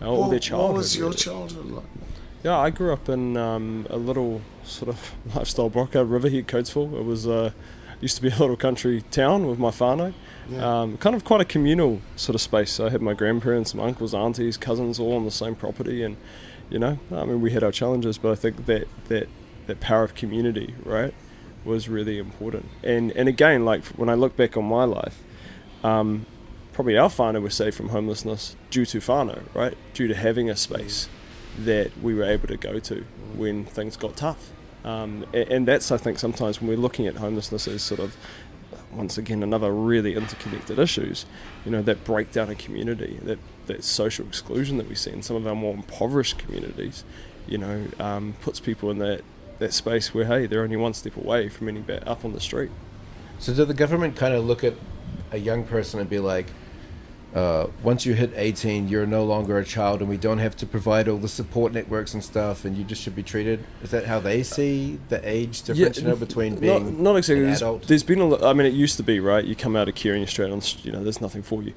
Uh, 0.00 0.12
or 0.12 0.20
what, 0.20 0.30
their 0.30 0.38
childhood. 0.38 0.70
what 0.70 0.78
was 0.78 0.96
your 0.96 1.06
really. 1.06 1.16
childhood 1.16 1.66
like? 1.72 1.84
Yeah, 2.44 2.56
I 2.56 2.70
grew 2.70 2.92
up 2.92 3.08
in 3.08 3.36
um, 3.36 3.88
a 3.90 3.96
little 3.96 4.42
sort 4.62 4.90
of 4.90 5.12
lifestyle 5.34 5.70
block 5.70 5.90
blocker, 5.90 6.04
Riverhead, 6.04 6.46
Coatesville. 6.46 7.00
It 7.00 7.04
was 7.04 7.26
uh, 7.26 7.50
used 8.02 8.16
to 8.16 8.22
be 8.22 8.28
a 8.28 8.36
little 8.36 8.56
country 8.56 9.02
town 9.10 9.46
with 9.46 9.58
my 9.58 9.70
whānau. 9.70 10.12
Yeah. 10.50 10.80
Um, 10.80 10.98
kind 10.98 11.16
of 11.16 11.24
quite 11.24 11.40
a 11.40 11.44
communal 11.44 12.02
sort 12.16 12.34
of 12.34 12.40
space. 12.40 12.72
So 12.72 12.86
I 12.86 12.90
had 12.90 13.00
my 13.00 13.14
grandparents, 13.14 13.74
my 13.74 13.84
uncles, 13.84 14.12
aunties, 14.12 14.56
cousins 14.56 14.98
all 14.98 15.14
on 15.14 15.24
the 15.24 15.30
same 15.30 15.54
property, 15.54 16.02
and 16.02 16.16
you 16.68 16.78
know, 16.78 16.98
I 17.10 17.24
mean, 17.24 17.40
we 17.40 17.52
had 17.52 17.62
our 17.62 17.72
challenges, 17.72 18.18
but 18.18 18.32
I 18.32 18.34
think 18.34 18.66
that 18.66 18.88
that 19.08 19.28
that 19.66 19.80
power 19.80 20.02
of 20.02 20.14
community, 20.14 20.74
right, 20.84 21.14
was 21.64 21.88
really 21.88 22.18
important. 22.18 22.66
And 22.82 23.12
and 23.12 23.28
again, 23.28 23.64
like 23.64 23.84
when 23.88 24.08
I 24.08 24.14
look 24.14 24.36
back 24.36 24.56
on 24.56 24.64
my 24.64 24.84
life, 24.84 25.22
um, 25.84 26.26
probably 26.72 26.98
our 26.98 27.08
whānau 27.08 27.40
was 27.40 27.54
saved 27.54 27.76
from 27.76 27.90
homelessness 27.90 28.56
due 28.70 28.84
to 28.86 28.98
whānau, 28.98 29.42
right, 29.54 29.76
due 29.94 30.08
to 30.08 30.14
having 30.14 30.50
a 30.50 30.56
space 30.56 31.08
that 31.58 31.96
we 32.02 32.14
were 32.14 32.24
able 32.24 32.48
to 32.48 32.56
go 32.56 32.78
to 32.78 33.04
when 33.36 33.64
things 33.64 33.96
got 33.96 34.16
tough. 34.16 34.50
Um, 34.84 35.24
and 35.32 35.66
that's, 35.66 35.92
I 35.92 35.96
think, 35.96 36.18
sometimes 36.18 36.60
when 36.60 36.68
we're 36.68 36.76
looking 36.76 37.06
at 37.06 37.16
homelessness 37.16 37.68
as 37.68 37.82
sort 37.82 38.00
of, 38.00 38.16
once 38.92 39.16
again, 39.16 39.42
another 39.42 39.72
really 39.72 40.14
interconnected 40.14 40.78
issues, 40.78 41.24
you 41.64 41.70
know, 41.70 41.82
that 41.82 42.04
breakdown 42.04 42.50
of 42.50 42.58
community, 42.58 43.18
that, 43.22 43.38
that 43.66 43.84
social 43.84 44.26
exclusion 44.26 44.76
that 44.78 44.88
we 44.88 44.94
see 44.94 45.10
in 45.10 45.22
some 45.22 45.36
of 45.36 45.46
our 45.46 45.54
more 45.54 45.74
impoverished 45.74 46.38
communities, 46.38 47.04
you 47.46 47.58
know, 47.58 47.86
um, 47.98 48.34
puts 48.42 48.60
people 48.60 48.90
in 48.90 48.98
that, 48.98 49.22
that 49.58 49.72
space 49.72 50.12
where, 50.12 50.24
hey, 50.24 50.46
they're 50.46 50.62
only 50.62 50.76
one 50.76 50.94
step 50.94 51.16
away 51.16 51.48
from 51.48 51.68
ending 51.68 51.88
up 52.04 52.24
on 52.24 52.32
the 52.32 52.40
street. 52.40 52.70
So, 53.38 53.54
did 53.54 53.68
the 53.68 53.74
government 53.74 54.16
kind 54.16 54.34
of 54.34 54.44
look 54.44 54.62
at 54.62 54.74
a 55.30 55.38
young 55.38 55.64
person 55.64 55.98
and 56.00 56.08
be 56.08 56.18
like, 56.18 56.46
uh, 57.34 57.68
once 57.82 58.04
you 58.04 58.12
hit 58.12 58.30
18, 58.36 58.88
you're 58.88 59.06
no 59.06 59.24
longer 59.24 59.58
a 59.58 59.64
child, 59.64 60.00
and 60.00 60.08
we 60.08 60.18
don't 60.18 60.38
have 60.38 60.54
to 60.56 60.66
provide 60.66 61.08
all 61.08 61.16
the 61.16 61.28
support 61.28 61.72
networks 61.72 62.12
and 62.12 62.22
stuff, 62.22 62.64
and 62.64 62.76
you 62.76 62.84
just 62.84 63.00
should 63.00 63.16
be 63.16 63.22
treated? 63.22 63.64
Is 63.82 63.90
that 63.90 64.04
how 64.04 64.20
they 64.20 64.42
see 64.42 64.98
the 65.08 65.26
age 65.26 65.62
difference 65.62 65.98
you 65.98 66.08
know, 66.08 66.16
between 66.16 66.56
being 66.56 66.84
not, 66.84 67.12
not 67.12 67.16
exactly. 67.16 67.44
There's, 67.44 67.86
there's 67.86 68.02
been 68.02 68.20
a 68.20 68.26
lot. 68.26 68.42
I 68.42 68.52
mean, 68.52 68.66
it 68.66 68.74
used 68.74 68.98
to 68.98 69.02
be 69.02 69.18
right. 69.18 69.44
You 69.44 69.56
come 69.56 69.76
out 69.76 69.88
of 69.88 69.94
care 69.94 70.12
and 70.12 70.20
you're 70.20 70.28
straight 70.28 70.52
on. 70.52 70.60
You 70.82 70.92
know, 70.92 71.02
there's 71.02 71.22
nothing 71.22 71.42
for 71.42 71.62
you. 71.62 71.72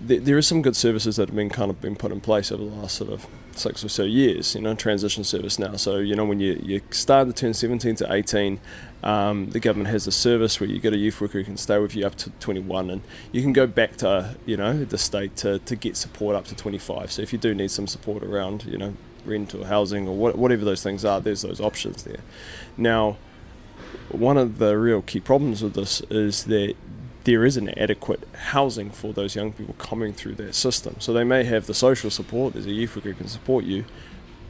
There, 0.00 0.20
there 0.20 0.38
is 0.38 0.46
some 0.46 0.60
good 0.60 0.76
services 0.76 1.16
that 1.16 1.30
have 1.30 1.36
been 1.36 1.48
kind 1.48 1.70
of 1.70 1.80
been 1.80 1.96
put 1.96 2.12
in 2.12 2.20
place 2.20 2.52
over 2.52 2.62
the 2.62 2.70
last 2.70 2.96
sort 2.96 3.10
of 3.10 3.26
six 3.52 3.82
or 3.82 3.88
so 3.88 4.02
years. 4.02 4.54
You 4.54 4.60
know, 4.60 4.74
transition 4.74 5.24
service 5.24 5.58
now. 5.58 5.76
So 5.76 5.98
you 5.98 6.16
know, 6.16 6.26
when 6.26 6.38
you 6.38 6.60
you 6.62 6.82
start 6.90 7.28
to 7.28 7.32
turn 7.32 7.54
17 7.54 7.96
to 7.96 8.12
18, 8.12 8.60
um, 9.02 9.50
the 9.50 9.60
government 9.60 9.90
has 9.90 10.06
a 10.06 10.12
service 10.12 10.58
where 10.58 10.68
you 10.68 10.80
get 10.80 10.92
a 10.92 10.96
youth 10.96 11.20
worker 11.20 11.38
who 11.38 11.44
can 11.44 11.56
stay 11.56 11.78
with 11.78 11.94
you 11.94 12.04
up 12.06 12.16
to 12.16 12.30
21, 12.30 12.90
and 12.90 13.02
you 13.30 13.42
can 13.42 13.52
go 13.52 13.66
back 13.66 13.96
to 13.98 14.36
you 14.44 14.56
know 14.56 14.84
the 14.84 14.98
state 14.98 15.36
to, 15.36 15.58
to 15.60 15.76
get 15.76 15.96
support 15.96 16.34
up 16.34 16.46
to 16.46 16.54
25. 16.54 17.12
So 17.12 17.22
if 17.22 17.32
you 17.32 17.38
do 17.38 17.54
need 17.54 17.70
some 17.70 17.86
support 17.86 18.22
around 18.22 18.64
you 18.64 18.78
know 18.78 18.94
rent 19.24 19.54
or 19.54 19.66
housing 19.66 20.08
or 20.08 20.16
what, 20.16 20.36
whatever 20.36 20.64
those 20.64 20.82
things 20.82 21.04
are, 21.04 21.20
there's 21.20 21.42
those 21.42 21.60
options 21.60 22.02
there. 22.04 22.20
Now, 22.76 23.16
one 24.10 24.36
of 24.36 24.58
the 24.58 24.76
real 24.76 25.02
key 25.02 25.20
problems 25.20 25.62
with 25.62 25.74
this 25.74 26.00
is 26.10 26.44
that 26.44 26.74
there 27.24 27.44
isn't 27.44 27.68
adequate 27.76 28.26
housing 28.52 28.90
for 28.90 29.12
those 29.12 29.36
young 29.36 29.52
people 29.52 29.74
coming 29.74 30.12
through 30.12 30.34
that 30.36 30.54
system. 30.54 30.96
So 30.98 31.12
they 31.12 31.24
may 31.24 31.44
have 31.44 31.66
the 31.66 31.74
social 31.74 32.10
support, 32.10 32.54
there's 32.54 32.66
a 32.66 32.70
youth 32.70 32.96
worker 32.96 33.10
who 33.10 33.14
can 33.14 33.28
support 33.28 33.64
you, 33.64 33.84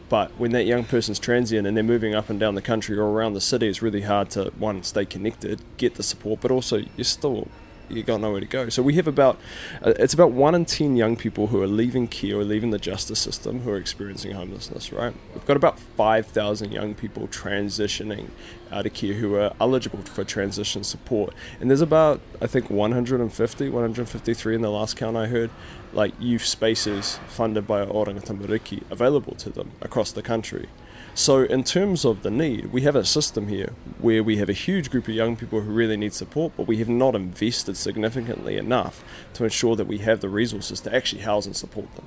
but 0.08 0.30
when 0.38 0.52
that 0.52 0.64
young 0.64 0.84
person's 0.84 1.18
transient 1.18 1.66
and 1.66 1.76
they're 1.76 1.84
moving 1.84 2.14
up 2.14 2.30
and 2.30 2.40
down 2.40 2.54
the 2.54 2.62
country 2.62 2.96
or 2.96 3.04
around 3.04 3.34
the 3.34 3.40
city, 3.40 3.68
it's 3.68 3.82
really 3.82 4.02
hard 4.02 4.30
to, 4.30 4.52
one, 4.58 4.82
stay 4.82 5.04
connected, 5.04 5.60
get 5.76 5.96
the 5.96 6.02
support, 6.02 6.40
but 6.40 6.50
also 6.50 6.82
you're 6.96 7.04
still 7.04 7.48
you 7.90 8.02
got 8.02 8.20
nowhere 8.20 8.40
to 8.40 8.46
go. 8.46 8.68
So 8.68 8.82
we 8.82 8.94
have 8.94 9.06
about 9.06 9.38
uh, 9.82 9.94
it's 9.98 10.14
about 10.14 10.32
one 10.32 10.54
in 10.54 10.64
ten 10.64 10.96
young 10.96 11.16
people 11.16 11.48
who 11.48 11.62
are 11.62 11.66
leaving 11.66 12.08
care 12.08 12.36
or 12.36 12.44
leaving 12.44 12.70
the 12.70 12.78
justice 12.78 13.18
system 13.18 13.60
who 13.60 13.70
are 13.70 13.76
experiencing 13.76 14.32
homelessness. 14.32 14.92
Right, 14.92 15.14
we've 15.34 15.46
got 15.46 15.56
about 15.56 15.78
five 15.78 16.26
thousand 16.26 16.72
young 16.72 16.94
people 16.94 17.28
transitioning 17.28 18.28
out 18.70 18.84
of 18.84 18.92
care 18.92 19.14
who 19.14 19.34
are 19.36 19.54
eligible 19.60 20.02
for 20.02 20.24
transition 20.24 20.84
support, 20.84 21.34
and 21.60 21.70
there's 21.70 21.80
about 21.80 22.20
I 22.40 22.46
think 22.46 22.70
150, 22.70 23.68
153 23.70 24.54
in 24.54 24.60
the 24.60 24.70
last 24.70 24.96
count 24.96 25.16
I 25.16 25.26
heard, 25.26 25.50
like 25.92 26.14
youth 26.20 26.44
spaces 26.44 27.18
funded 27.28 27.66
by 27.66 27.84
Oranga 27.84 28.24
Tamariki 28.24 28.82
available 28.90 29.34
to 29.36 29.50
them 29.50 29.72
across 29.80 30.12
the 30.12 30.22
country. 30.22 30.68
So, 31.14 31.42
in 31.42 31.64
terms 31.64 32.04
of 32.04 32.22
the 32.22 32.30
need, 32.30 32.66
we 32.66 32.82
have 32.82 32.94
a 32.94 33.04
system 33.04 33.48
here 33.48 33.72
where 33.98 34.22
we 34.22 34.36
have 34.36 34.48
a 34.48 34.52
huge 34.52 34.88
group 34.88 35.08
of 35.08 35.14
young 35.14 35.34
people 35.34 35.60
who 35.60 35.72
really 35.72 35.96
need 35.96 36.12
support, 36.12 36.52
but 36.56 36.68
we 36.68 36.76
have 36.76 36.88
not 36.88 37.16
invested 37.16 37.76
significantly 37.76 38.56
enough 38.56 39.02
to 39.34 39.42
ensure 39.42 39.74
that 39.74 39.88
we 39.88 39.98
have 39.98 40.20
the 40.20 40.28
resources 40.28 40.80
to 40.82 40.94
actually 40.94 41.22
house 41.22 41.44
and 41.44 41.56
support 41.56 41.92
them. 41.96 42.04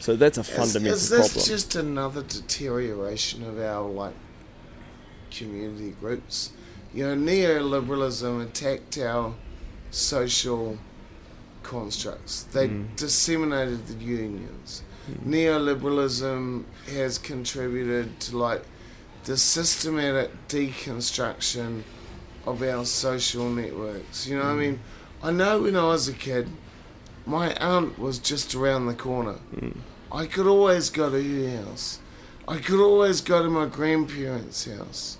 So, 0.00 0.16
that's 0.16 0.38
a 0.38 0.44
fundamental 0.44 0.96
is, 0.96 1.02
is 1.02 1.10
this 1.10 1.32
problem. 1.32 1.46
just 1.46 1.74
another 1.74 2.22
deterioration 2.22 3.44
of 3.44 3.58
our 3.60 3.86
like 3.86 4.14
community 5.30 5.90
groups? 6.00 6.52
You 6.94 7.04
know, 7.04 7.16
neoliberalism 7.16 8.46
attacked 8.46 8.96
our 8.96 9.34
social 9.90 10.78
constructs. 11.64 12.44
They 12.52 12.68
Mm. 12.68 12.94
disseminated 12.96 13.86
the 13.88 14.04
unions. 14.04 14.82
Mm. 15.10 15.26
Neoliberalism 15.34 16.64
has 16.92 17.18
contributed 17.18 18.20
to 18.20 18.38
like 18.38 18.62
the 19.24 19.36
systematic 19.36 20.30
deconstruction 20.48 21.82
of 22.46 22.62
our 22.62 22.84
social 22.84 23.48
networks. 23.50 24.26
You 24.26 24.36
know 24.36 24.44
what 24.44 24.50
I 24.50 24.54
mm. 24.54 24.58
mean? 24.58 24.80
I 25.22 25.30
know 25.30 25.62
when 25.62 25.76
I 25.76 25.84
was 25.84 26.06
a 26.08 26.12
kid, 26.12 26.48
my 27.26 27.54
aunt 27.54 27.98
was 27.98 28.18
just 28.18 28.54
around 28.54 28.86
the 28.86 28.94
corner. 28.94 29.38
Mm. 29.56 29.78
I 30.12 30.26
could 30.26 30.46
always 30.46 30.90
go 30.90 31.10
to 31.10 31.22
her 31.22 31.64
house. 31.64 31.98
I 32.46 32.58
could 32.58 32.80
always 32.80 33.22
go 33.22 33.42
to 33.42 33.48
my 33.48 33.66
grandparents' 33.66 34.66
house. 34.66 35.18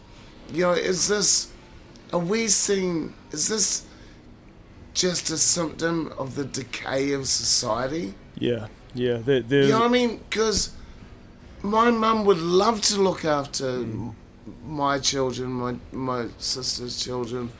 You 0.53 0.65
know, 0.65 0.73
is 0.73 1.09
this, 1.09 1.49
are 2.13 2.19
we 2.19 2.49
seeing, 2.49 3.15
is 3.33 3.49
this 3.49 3.87
just 4.95 5.31
a 5.31 5.37
symptom 5.37 6.13
of 6.19 6.37
the 6.37 6.45
decay 6.45 7.13
of 7.13 7.27
society? 7.27 8.15
Yeah, 8.39 8.69
yeah. 8.95 9.19
There, 9.19 9.41
there's, 9.41 9.67
You 9.67 9.73
know 9.73 9.81
what 9.81 9.89
I 9.89 9.93
mean? 9.93 10.21
Because 10.31 10.71
my 11.63 11.91
mum 11.91 12.25
would 12.25 12.39
love 12.39 12.81
to 12.83 13.01
look 13.01 13.25
after 13.25 13.69
m 13.69 14.15
my 14.67 14.99
children, 14.99 15.51
my 15.51 15.75
my 15.93 16.29
sister's 16.39 17.03
children. 17.03 17.51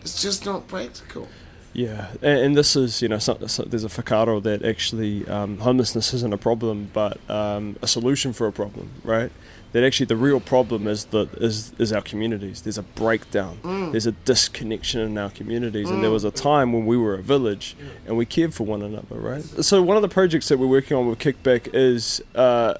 It's 0.00 0.22
just 0.22 0.46
not 0.46 0.68
practical. 0.68 1.28
Yeah, 1.72 2.08
and, 2.22 2.38
and 2.40 2.56
this 2.56 2.74
is 2.76 3.02
you 3.02 3.08
know 3.08 3.18
so, 3.18 3.46
so 3.46 3.62
there's 3.64 3.84
a 3.84 3.88
whakaaro 3.88 4.42
that 4.42 4.64
actually 4.64 5.26
um, 5.28 5.58
homelessness 5.58 6.14
isn't 6.14 6.32
a 6.32 6.38
problem, 6.38 6.90
but 6.92 7.18
um, 7.28 7.76
a 7.82 7.86
solution 7.86 8.32
for 8.32 8.46
a 8.46 8.52
problem, 8.52 8.90
right? 9.04 9.30
That 9.72 9.84
actually 9.84 10.06
the 10.06 10.16
real 10.16 10.40
problem 10.40 10.86
is 10.88 11.06
the 11.06 11.28
is 11.36 11.72
is 11.78 11.92
our 11.92 12.00
communities. 12.00 12.62
There's 12.62 12.78
a 12.78 12.82
breakdown. 12.82 13.58
There's 13.92 14.06
a 14.06 14.12
disconnection 14.12 15.00
in 15.00 15.18
our 15.18 15.30
communities, 15.30 15.90
and 15.90 16.02
there 16.02 16.10
was 16.10 16.24
a 16.24 16.30
time 16.30 16.72
when 16.72 16.86
we 16.86 16.96
were 16.96 17.14
a 17.14 17.22
village 17.22 17.76
and 18.06 18.16
we 18.16 18.24
cared 18.24 18.54
for 18.54 18.64
one 18.64 18.82
another, 18.82 19.16
right? 19.16 19.42
So 19.42 19.82
one 19.82 19.96
of 19.96 20.02
the 20.02 20.08
projects 20.08 20.48
that 20.48 20.58
we're 20.58 20.66
working 20.66 20.96
on 20.96 21.06
with 21.08 21.18
Kickback 21.18 21.68
is. 21.74 22.22
Uh, 22.34 22.74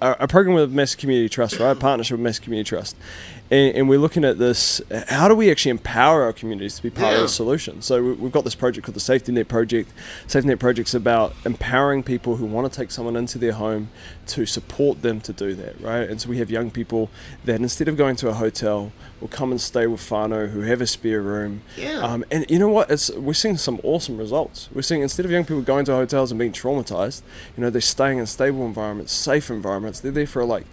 a 0.00 0.16
a 0.20 0.28
program 0.28 0.54
with 0.56 0.72
Mass 0.72 0.94
Community 0.96 1.28
Trust, 1.28 1.58
right? 1.60 1.70
A 1.70 1.74
partnership 1.76 2.16
with 2.18 2.24
Mass 2.24 2.38
Community 2.40 2.68
Trust. 2.68 2.96
And, 3.52 3.76
and 3.76 3.86
we're 3.88 3.98
looking 3.98 4.24
at 4.24 4.38
this 4.38 4.80
how 5.08 5.28
do 5.28 5.34
we 5.34 5.50
actually 5.50 5.72
empower 5.72 6.22
our 6.22 6.32
communities 6.32 6.76
to 6.76 6.82
be 6.82 6.88
part 6.88 7.14
of 7.14 7.20
the 7.20 7.28
solution? 7.28 7.82
So 7.82 8.02
we- 8.02 8.12
we've 8.14 8.32
got 8.32 8.44
this 8.44 8.54
project 8.54 8.86
called 8.86 8.96
the 8.96 9.00
Safety 9.00 9.30
Net 9.30 9.46
Project. 9.46 9.92
Safety 10.26 10.48
Net 10.48 10.58
Project's 10.58 10.94
about 10.94 11.34
empowering 11.44 12.02
people 12.02 12.36
who 12.36 12.46
want 12.46 12.72
to 12.72 12.74
take 12.74 12.90
someone 12.90 13.14
into 13.14 13.36
their 13.38 13.52
home 13.52 13.90
to 14.28 14.46
support 14.46 15.02
them 15.02 15.20
to 15.20 15.34
do 15.34 15.54
that, 15.56 15.78
right? 15.82 16.08
And 16.08 16.18
so 16.18 16.30
we 16.30 16.38
have 16.38 16.50
young 16.50 16.70
people 16.70 17.10
that 17.44 17.60
instead 17.60 17.88
of 17.88 17.98
going 17.98 18.16
to 18.16 18.28
a 18.30 18.32
hotel 18.32 18.90
will 19.20 19.28
come 19.28 19.50
and 19.50 19.60
stay 19.60 19.86
with 19.86 20.00
whānau 20.00 20.50
who 20.50 20.62
have 20.62 20.80
a 20.80 20.86
spare 20.86 21.20
room. 21.20 21.60
Yeah. 21.76 21.98
Um, 22.00 22.24
and 22.30 22.46
you 22.48 22.58
know 22.58 22.68
what? 22.70 22.90
It's 22.90 23.10
we're 23.10 23.34
seeing 23.34 23.58
some 23.58 23.80
awesome 23.84 24.16
results. 24.16 24.70
We're 24.72 24.80
seeing 24.80 25.02
instead 25.02 25.26
of 25.26 25.30
young 25.30 25.44
people 25.44 25.60
going 25.60 25.84
to 25.86 25.92
hotels 25.92 26.32
and 26.32 26.38
being 26.38 26.52
traumatized, 26.52 27.20
you 27.56 27.62
know, 27.62 27.68
they're 27.68 27.82
staying 27.82 28.16
in 28.18 28.24
stable 28.26 28.64
environments, 28.64 29.12
safe 29.12 29.50
environments. 29.50 30.00
They're 30.00 30.10
there 30.10 30.26
for 30.26 30.42
like 30.44 30.64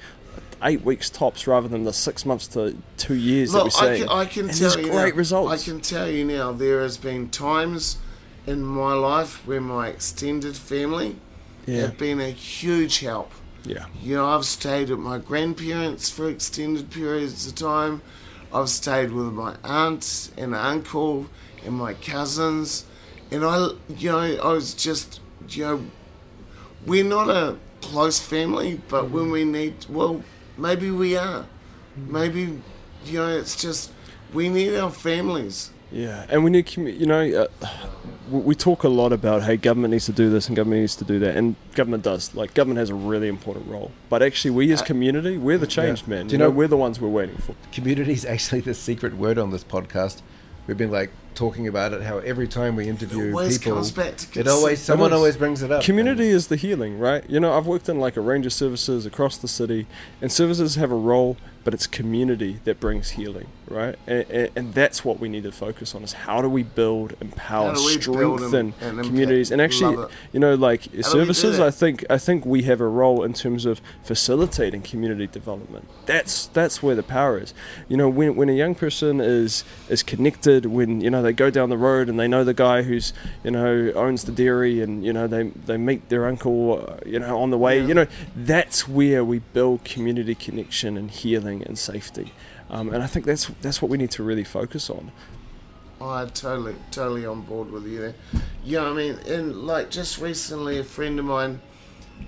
eight 0.64 0.82
weeks 0.82 1.10
tops 1.10 1.48
rather 1.48 1.68
than 1.68 1.84
the 1.84 1.94
six 1.94 2.26
months 2.26 2.48
to 2.48 2.76
two 2.98 3.16
years 3.16 3.52
that 3.52 3.64
we're 3.64 3.88
I 3.88 3.98
can, 3.98 4.10
I 4.10 4.26
can 4.26 4.50
tell 4.50 4.80
you 4.80 4.92
great 4.92 5.14
now, 5.14 5.18
results. 5.18 5.62
I 5.62 5.72
can 5.72 5.82
tell 5.82 6.10
you 6.10 6.26
now, 6.26 6.52
there 6.52 6.82
has 6.82 6.98
been 6.98 7.30
times 7.30 7.98
in 8.46 8.64
my 8.64 8.94
life 8.94 9.46
where 9.48 9.62
my 9.62 9.90
extended 9.90 10.56
family 10.56 11.16
yeah, 11.66 11.82
have 11.82 11.98
been 11.98 12.20
a 12.20 12.30
huge 12.30 13.00
help. 13.00 13.32
yeah, 13.64 13.86
You 14.02 14.16
know, 14.16 14.28
I've 14.28 14.46
stayed 14.46 14.90
at 14.90 15.00
my 15.00 15.18
grandparents 15.18 16.10
for 16.10 16.30
extended 16.30 16.90
periods 16.90 17.48
of 17.48 17.56
time. 17.56 18.02
I've 18.54 18.70
stayed 18.70 19.12
with 19.12 19.28
my 19.28 19.56
aunt 19.64 20.32
and 20.38 20.56
uncle 20.56 21.28
and 21.64 21.76
my 21.76 21.94
cousins. 21.94 22.86
And 23.32 23.46
I, 23.46 23.70
you 23.90 24.12
know, 24.12 24.18
I 24.18 24.54
was 24.54 24.74
just, 24.74 25.20
you 25.50 25.64
know, 25.64 25.86
we're 26.86 27.04
not 27.04 27.30
a 27.30 27.58
close 27.82 28.20
family, 28.20 28.82
but 28.90 29.12
when 29.12 29.30
we 29.30 29.44
need, 29.44 29.86
well, 29.88 30.24
maybe 30.60 30.92
we 30.92 31.18
are. 31.18 31.46
Maybe, 31.96 32.62
you 33.06 33.20
know, 33.20 33.30
it's 33.38 33.56
just, 33.56 33.92
we 34.34 34.50
need 34.50 34.76
our 34.78 34.92
families. 34.92 35.72
yeah. 35.92 36.26
And 36.30 36.44
we 36.44 36.50
need, 36.52 36.68
commu- 36.68 36.98
you 37.00 37.06
know, 37.06 37.22
uh, 37.62 37.68
we 38.32 38.40
we 38.50 38.56
talk 38.56 38.84
a 38.84 38.90
lot 38.90 39.12
about 39.12 39.42
hey, 39.44 39.58
government 39.58 39.92
needs 39.92 40.06
to 40.06 40.12
do 40.12 40.30
this 40.30 40.48
and 40.48 40.56
government 40.56 40.82
needs 40.82 40.96
to 40.98 41.04
do 41.06 41.18
that, 41.20 41.36
and 41.36 41.56
government 41.74 42.04
does. 42.04 42.36
Like 42.36 42.54
government 42.54 42.78
has 42.78 42.92
a 42.92 42.96
really 42.96 43.28
important 43.28 43.68
role, 43.68 43.92
but 44.08 44.22
actually, 44.22 44.52
we 44.52 44.72
as 44.72 44.84
community, 44.84 45.36
we're 45.38 45.58
the 45.58 45.66
change 45.66 46.06
man. 46.06 46.28
Do 46.28 46.34
You 46.34 46.34
you 46.34 46.38
know, 46.38 46.46
know- 46.52 46.58
we're 46.60 46.68
the 46.68 46.78
ones 46.78 47.02
we're 47.02 47.08
waiting 47.22 47.38
for. 47.38 47.56
Community 47.72 48.12
is 48.14 48.24
actually 48.36 48.62
the 48.62 48.76
secret 48.76 49.16
word 49.16 49.38
on 49.40 49.50
this 49.50 49.64
podcast. 49.64 50.22
We've 50.70 50.78
been 50.78 50.92
like 50.92 51.10
talking 51.34 51.68
about 51.68 51.94
it. 51.94 52.04
How 52.04 52.20
every 52.20 52.48
time 52.48 52.76
we 52.76 52.88
interview 52.88 53.30
It 53.30 53.32
always 53.32 53.58
people, 53.58 53.74
comes 53.78 53.90
back 53.92 54.18
to 54.18 54.40
it 54.40 54.48
always 54.48 54.80
someone 54.80 55.10
It 55.10 55.16
is. 55.16 55.18
always 55.18 55.36
brings 55.36 55.64
it 55.64 55.72
up. 55.72 55.82
Community 55.82 56.28
is 56.28 56.46
the 56.46 56.58
healing, 56.58 57.00
right? 57.00 57.28
You 57.28 57.40
know, 57.40 57.58
I've 57.58 57.66
worked 57.66 57.90
in 57.90 58.00
like 58.00 58.16
a 58.18 58.22
range 58.22 58.46
of 58.46 58.54
services 58.54 59.08
across 59.08 59.36
the 59.38 59.48
city, 59.48 59.88
and 60.22 60.32
services 60.32 60.76
have 60.76 60.92
a 60.92 60.96
role, 60.96 61.38
but 61.64 61.74
it's 61.74 61.88
community 61.88 62.60
that 62.64 62.80
brings 62.80 63.12
healing, 63.12 63.48
right? 63.68 63.96
And, 64.08 64.26
and, 64.30 64.50
and 64.56 64.74
that's 64.74 65.04
what 65.06 65.20
we 65.20 65.30
need 65.30 65.44
to 65.44 65.52
focus 65.52 65.94
on: 65.94 66.04
is 66.04 66.14
how 66.14 66.42
do 66.42 66.50
we 66.50 66.64
build, 66.64 67.16
empower, 67.22 67.74
we 67.74 67.98
build 67.98 68.02
strengthen 68.40 68.74
and- 68.82 69.00
and 69.00 69.08
communities, 69.08 69.52
and 69.52 69.62
actually, 69.62 70.08
you 70.34 70.40
know, 70.40 70.56
like 70.56 70.84
services. 71.02 71.60
I 71.60 71.72
think 71.72 72.06
I 72.10 72.18
think 72.18 72.46
we 72.46 72.64
have 72.64 72.80
a 72.82 72.88
role 72.88 73.24
in 73.24 73.34
terms 73.34 73.66
of 73.66 73.82
facilitating 74.04 74.82
community 74.82 75.28
development. 75.28 75.86
That's 76.06 76.48
that's 76.48 76.82
where 76.84 76.96
the 76.96 77.04
power 77.04 77.38
is. 77.40 77.54
You 77.88 77.98
know, 77.98 78.10
when 78.10 78.36
when 78.36 78.50
a 78.50 78.54
young 78.54 78.76
person 78.76 79.20
is 79.22 79.64
is 79.90 80.02
connected, 80.04 80.66
when 80.66 81.02
you 81.02 81.10
know 81.10 81.22
they 81.22 81.34
go 81.34 81.50
down 81.50 81.70
the 81.70 81.78
road 81.78 82.10
and 82.10 82.20
they 82.20 82.28
know 82.28 82.44
the 82.44 82.54
guy 82.54 82.84
who's 82.84 83.14
you 83.44 83.52
know 83.52 83.92
owns 83.96 84.24
the 84.24 84.32
dairy, 84.32 84.82
and 84.82 85.04
you 85.04 85.14
know 85.14 85.28
they 85.28 85.44
they 85.66 85.78
meet 85.78 86.10
their 86.10 86.26
uncle, 86.28 86.98
you 87.06 87.20
know, 87.20 87.38
on 87.40 87.50
the 87.50 87.58
way. 87.58 87.80
Yeah. 87.80 87.88
You 87.88 87.94
know, 87.94 88.08
that's 88.36 88.88
where 88.88 89.24
we 89.24 89.40
build 89.40 89.84
community 89.84 90.36
connection 90.36 90.98
and 90.98 91.10
healing 91.12 91.49
and 91.64 91.78
safety. 91.78 92.34
Um, 92.70 92.94
and 92.94 93.04
I 93.04 93.08
think 93.08 93.26
that's 93.26 93.48
that's 93.62 93.82
what 93.82 93.90
we 93.90 93.98
need 93.98 94.12
to 94.12 94.24
really 94.24 94.44
focus 94.44 94.90
on. 94.90 95.12
I 96.02 96.26
totally, 96.26 96.76
totally 96.92 97.26
on 97.26 97.42
board 97.42 97.72
with 97.72 97.86
you 97.86 98.00
there. 98.00 98.16
Yeah, 98.64 98.84
I 98.84 98.94
mean, 98.94 99.16
and 99.28 99.64
like 99.68 99.90
just 99.90 100.20
recently, 100.20 100.80
a 100.80 100.84
friend 100.84 101.20
of 101.20 101.26
mine 101.26 101.60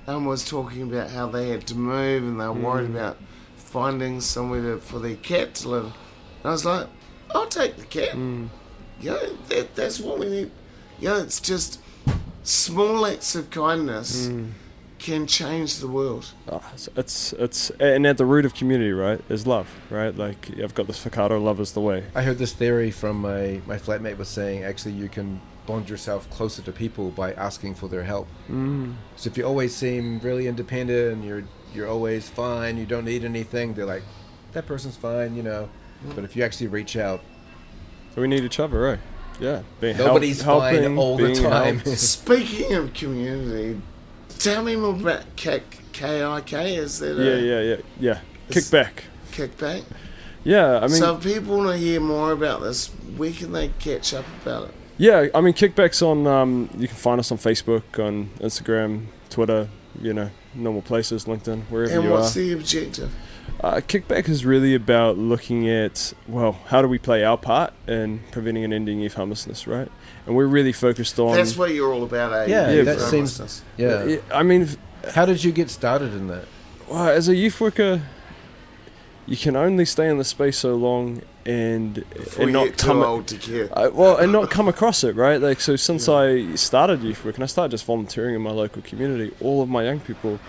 um, 0.08 0.26
was 0.26 0.48
talking 0.48 0.84
about 0.84 1.10
how 1.10 1.28
they 1.28 1.50
had 1.50 1.66
to 1.68 1.76
move 1.76 2.24
and 2.24 2.40
they 2.40 2.46
were 2.46 2.54
worried 2.54 2.90
about 2.90 3.18
finding 3.56 4.20
somewhere 4.20 4.62
to, 4.62 4.78
for 4.78 5.00
their 5.00 5.16
cat 5.16 5.56
to 5.56 5.70
live. 5.70 5.86
And 5.86 5.94
I 6.46 6.52
was 6.52 6.66
like, 6.66 6.88
I'll 7.34 7.48
take 7.48 7.78
the 7.78 7.86
cat. 7.86 8.16
You 9.00 9.12
know, 9.12 9.36
that, 9.50 9.76
that's 9.76 10.00
what 10.00 10.20
we 10.20 10.30
need. 10.30 10.52
You 11.00 11.10
know, 11.10 11.18
it's 11.18 11.40
just 11.40 11.80
small 12.44 13.06
acts 13.06 13.36
of 13.36 13.50
kindness 13.52 14.28
can 15.02 15.26
change 15.28 15.78
the 15.78 15.88
world. 15.88 16.26
Ah, 16.50 16.58
it's- 16.74 16.90
it's 16.96 17.34
it's 17.34 17.70
and 17.80 18.06
at 18.06 18.18
the 18.18 18.26
root 18.26 18.46
of 18.46 18.54
community, 18.54 18.92
right, 18.92 19.20
is 19.30 19.46
love, 19.48 19.68
right? 19.90 20.16
Like 20.16 20.50
I've 20.64 20.76
got 20.76 20.88
this 20.88 21.04
Fakato, 21.04 21.42
love 21.44 21.60
is 21.60 21.72
the 21.74 21.82
way. 21.82 22.04
I 22.16 22.22
heard 22.22 22.38
this 22.38 22.54
theory 22.54 22.92
from 22.92 23.22
my 23.22 23.62
my 23.66 23.78
flatmate 23.78 24.18
was 24.18 24.30
saying 24.30 24.64
actually 24.64 24.94
you 24.94 25.10
can 25.10 25.42
bond 25.68 25.90
yourself 25.90 26.30
closer 26.30 26.62
to 26.64 26.72
people 26.72 27.10
by 27.12 27.34
asking 27.34 27.76
for 27.76 27.88
their 27.88 28.04
help. 28.04 28.28
Mm. 28.50 28.96
So 29.16 29.30
if 29.30 29.38
you 29.38 29.46
always 29.46 29.76
seem 29.76 30.20
really 30.20 30.48
independent 30.48 31.14
and 31.14 31.24
you're 31.26 31.44
you're 31.74 31.88
always 31.88 32.30
fine, 32.30 32.78
you 32.78 32.86
don't 32.86 33.06
need 33.06 33.24
anything, 33.24 33.74
they're 33.76 33.86
like, 33.86 34.04
that 34.54 34.66
person's 34.66 34.98
fine, 34.98 35.36
you 35.36 35.44
know. 35.44 35.70
But 36.16 36.24
if 36.26 36.36
you 36.36 36.44
actually 36.44 36.68
reach 36.68 36.98
out, 36.98 37.22
So 38.16 38.22
we 38.22 38.28
need 38.28 38.44
each 38.44 38.60
other, 38.60 38.80
right? 38.82 39.00
Yeah. 39.40 39.62
Being 39.80 39.98
Nobody's 39.98 40.42
help- 40.42 40.62
fine 40.64 40.74
helping, 40.82 40.98
all 40.98 41.16
the 41.18 41.34
time. 41.34 41.80
Speaking 41.86 42.74
of 42.74 42.94
community, 42.94 43.80
tell 44.42 44.64
me 44.64 44.76
more 44.76 44.94
about 44.94 45.36
K- 45.36 45.64
KIK. 45.94 46.78
Is 46.78 47.00
that 47.00 47.20
a 47.20 47.24
yeah, 47.24 47.36
yeah, 47.36 47.62
yeah, 47.62 47.82
yeah. 48.00 48.20
Kickback. 48.50 49.04
Kickback? 49.32 49.84
Yeah, 50.44 50.78
I 50.78 50.88
mean, 50.88 50.98
so 50.98 51.18
if 51.18 51.24
people 51.24 51.58
want 51.58 51.70
to 51.70 51.78
hear 51.78 52.00
more 52.00 52.32
about 52.32 52.62
this, 52.62 52.88
where 53.16 53.32
can 53.32 53.52
they 53.52 53.70
catch 53.80 54.14
up 54.14 54.26
about 54.42 54.70
it? 54.70 54.74
Yeah, 54.98 55.28
I 55.34 55.42
mean, 55.42 55.54
Kickback's 55.54 56.02
on. 56.02 56.26
Um, 56.28 56.70
you 56.78 56.88
can 56.88 56.98
find 56.98 57.20
us 57.20 57.32
on 57.32 57.38
Facebook, 57.38 58.04
on 58.04 58.30
Instagram, 58.40 59.06
Twitter. 59.30 59.70
You 60.02 60.14
know, 60.14 60.30
normal 60.56 60.82
places, 60.82 61.26
LinkedIn, 61.26 61.64
wherever 61.64 61.94
And 61.94 62.04
you 62.04 62.10
what's 62.10 62.34
the 62.34 62.54
objective? 62.54 63.14
Uh, 63.64 63.76
Kickback 63.76 64.28
is 64.28 64.44
really 64.44 64.74
about 64.74 65.18
looking 65.20 65.70
at 65.70 66.14
well, 66.28 66.54
how 66.68 66.82
do 66.82 66.88
we 66.88 66.98
play 66.98 67.24
our 67.24 67.38
part 67.38 67.74
in 67.88 68.22
preventing 68.32 68.64
and 68.64 68.74
ending 68.74 69.00
youth 69.00 69.14
homelessness, 69.14 69.68
right? 69.68 69.88
And 70.26 70.36
we're 70.36 70.48
really 70.48 70.74
focused 70.74 71.20
on. 71.20 71.36
That's 71.36 71.56
what 71.56 71.72
you're 71.72 71.94
all 71.94 72.04
about, 72.04 72.32
eh? 72.34 72.46
Yeah, 72.48 72.72
Yeah, 72.72 72.84
that 72.84 73.00
seems. 73.00 73.38
homelessness. 73.38 73.64
Yeah. 73.78 74.18
I 74.34 74.42
mean, 74.44 74.68
How 75.14 75.26
did 75.26 75.44
you 75.44 75.52
get 75.52 75.70
started 75.70 76.14
in 76.14 76.28
that? 76.28 76.46
well, 76.90 77.08
as 77.10 77.28
a 77.30 77.36
youth 77.36 77.62
worker, 77.62 78.02
you 79.28 79.38
can 79.38 79.56
only 79.56 79.86
stay 79.86 80.10
in 80.10 80.18
the 80.18 80.24
space 80.24 80.58
so 80.58 80.76
long 80.76 81.22
and 81.46 81.94
Before 82.14 82.44
and 82.44 82.54
not 82.54 82.78
come. 82.78 83.02
old 83.04 83.28
to 83.28 83.38
care. 83.38 83.70
I, 83.78 83.88
well, 83.90 84.18
and 84.18 84.32
not 84.32 84.50
come 84.58 84.68
across 84.68 85.04
it, 85.04 85.16
right? 85.16 85.40
Like, 85.40 85.62
so 85.62 85.76
since 85.76 86.10
I 86.10 86.56
started 86.56 87.02
youth 87.04 87.24
work 87.24 87.36
and 87.36 87.44
I 87.44 87.48
started 87.48 87.72
just 87.72 87.86
volunteering 87.86 88.36
in 88.36 88.42
my 88.42 88.52
local 88.52 88.82
community, 88.82 89.34
all 89.40 89.62
of 89.62 89.70
my 89.70 89.84
young 89.84 90.00
people, 90.00 90.40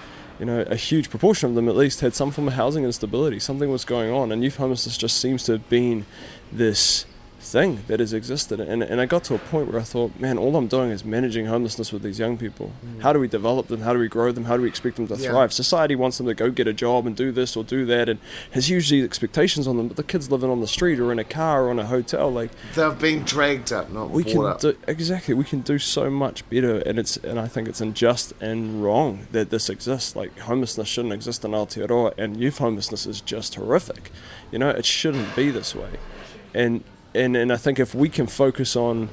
you 0.43 0.47
know, 0.47 0.63
a 0.63 0.75
huge 0.75 1.09
proportion 1.09 1.51
of 1.51 1.55
them 1.55 1.69
at 1.69 1.77
least 1.77 2.01
had 2.01 2.15
some 2.15 2.33
form 2.33 2.49
of 2.49 2.55
housing 2.55 2.83
instability. 2.83 3.39
Something 3.39 3.71
was 3.71 3.85
going 3.85 4.11
on, 4.11 4.33
and 4.33 4.43
youth 4.43 4.57
homelessness 4.57 4.99
just 4.99 5.19
seems 5.19 5.45
to 5.45 5.53
have 5.53 5.69
been 5.69 6.05
this 6.51 7.07
thing 7.43 7.81
that 7.89 8.01
has 8.01 8.13
existed. 8.13 8.61
And, 8.61 8.83
and 8.83 9.01
I 9.01 9.07
got 9.07 9.25
to 9.25 9.35
a 9.35 9.39
point 9.39 9.71
where 9.71 9.81
I 9.81 9.85
thought, 9.85 10.19
man, 10.21 10.39
all 10.39 10.57
I'm 10.57 10.69
doing 10.69 10.91
is 10.91 11.05
managing 11.05 11.47
homelessness 11.47 11.93
with 11.93 12.03
these 12.03 12.19
young 12.19 12.39
people. 12.39 12.73
Mm. 12.87 13.03
How 13.03 13.13
do 13.13 13.19
we 13.19 13.29
develop 13.29 13.67
them? 13.67 13.81
How 13.83 13.93
do 13.93 13.99
we 13.99 14.09
grow 14.09 14.31
them? 14.33 14.45
How 14.45 14.57
do 14.57 14.63
we 14.63 14.69
expect 14.69 14.97
them 14.97 15.07
to 15.09 15.17
Yeah. 15.17 15.31
thrive? 15.31 15.53
Society 15.53 15.95
wants 15.95 16.19
them 16.19 16.27
to 16.27 16.35
go 16.35 16.51
get 16.51 16.67
a 16.69 16.73
job 16.73 17.07
and 17.07 17.17
do 17.17 17.33
this 17.33 17.57
or 17.57 17.65
do 17.65 17.85
that, 17.87 18.09
and 18.09 18.21
has 18.53 18.71
usually 18.71 19.03
expectations 19.03 19.67
on 19.67 19.77
them. 19.77 19.89
But 19.89 19.97
the 19.97 20.03
kids 20.05 20.31
living 20.31 20.51
on 20.51 20.61
the 20.61 20.67
street 20.69 20.99
or 21.01 21.11
in 21.13 21.19
a 21.19 21.25
car 21.25 21.67
or 21.67 21.71
in 21.73 21.79
a 21.79 21.87
hotel, 21.87 22.31
like 22.33 22.51
They've 22.75 22.99
been 22.99 23.25
dragged 23.25 23.73
up, 23.73 23.91
not 23.93 24.11
we 24.11 24.25
can 24.25 24.45
up. 24.47 24.61
do 24.61 24.77
exactly 24.87 25.35
we 25.35 25.45
can 25.45 25.61
do 25.61 25.79
so 25.79 26.09
much 26.11 26.49
better 26.49 26.79
and 26.79 26.99
it's 26.99 27.17
and 27.19 27.39
I 27.39 27.49
think 27.49 27.69
it's 27.69 27.81
unjust 27.81 28.33
and 28.41 28.83
wrong 28.83 29.27
that 29.33 29.51
this 29.51 29.69
exists 29.69 30.15
like 30.17 30.39
homelessness 30.41 30.89
shouldn't 30.89 31.13
exist 31.15 31.45
in 31.45 31.51
Aotearoa 31.53 32.15
and 32.19 32.37
youth 32.37 32.59
homelessness 32.59 33.07
is 33.07 33.21
just 33.21 33.55
horrific 33.57 34.11
you 34.51 34.59
know 34.59 34.71
it 34.71 34.85
shouldn't 34.85 35.35
be 35.37 35.51
this 35.51 35.75
way 35.75 35.91
and 36.55 36.83
and 37.15 37.37
and 37.37 37.53
I 37.53 37.57
think 37.57 37.79
if 37.79 37.95
we 37.95 38.09
can 38.09 38.27
focus 38.27 38.77
on 38.77 39.09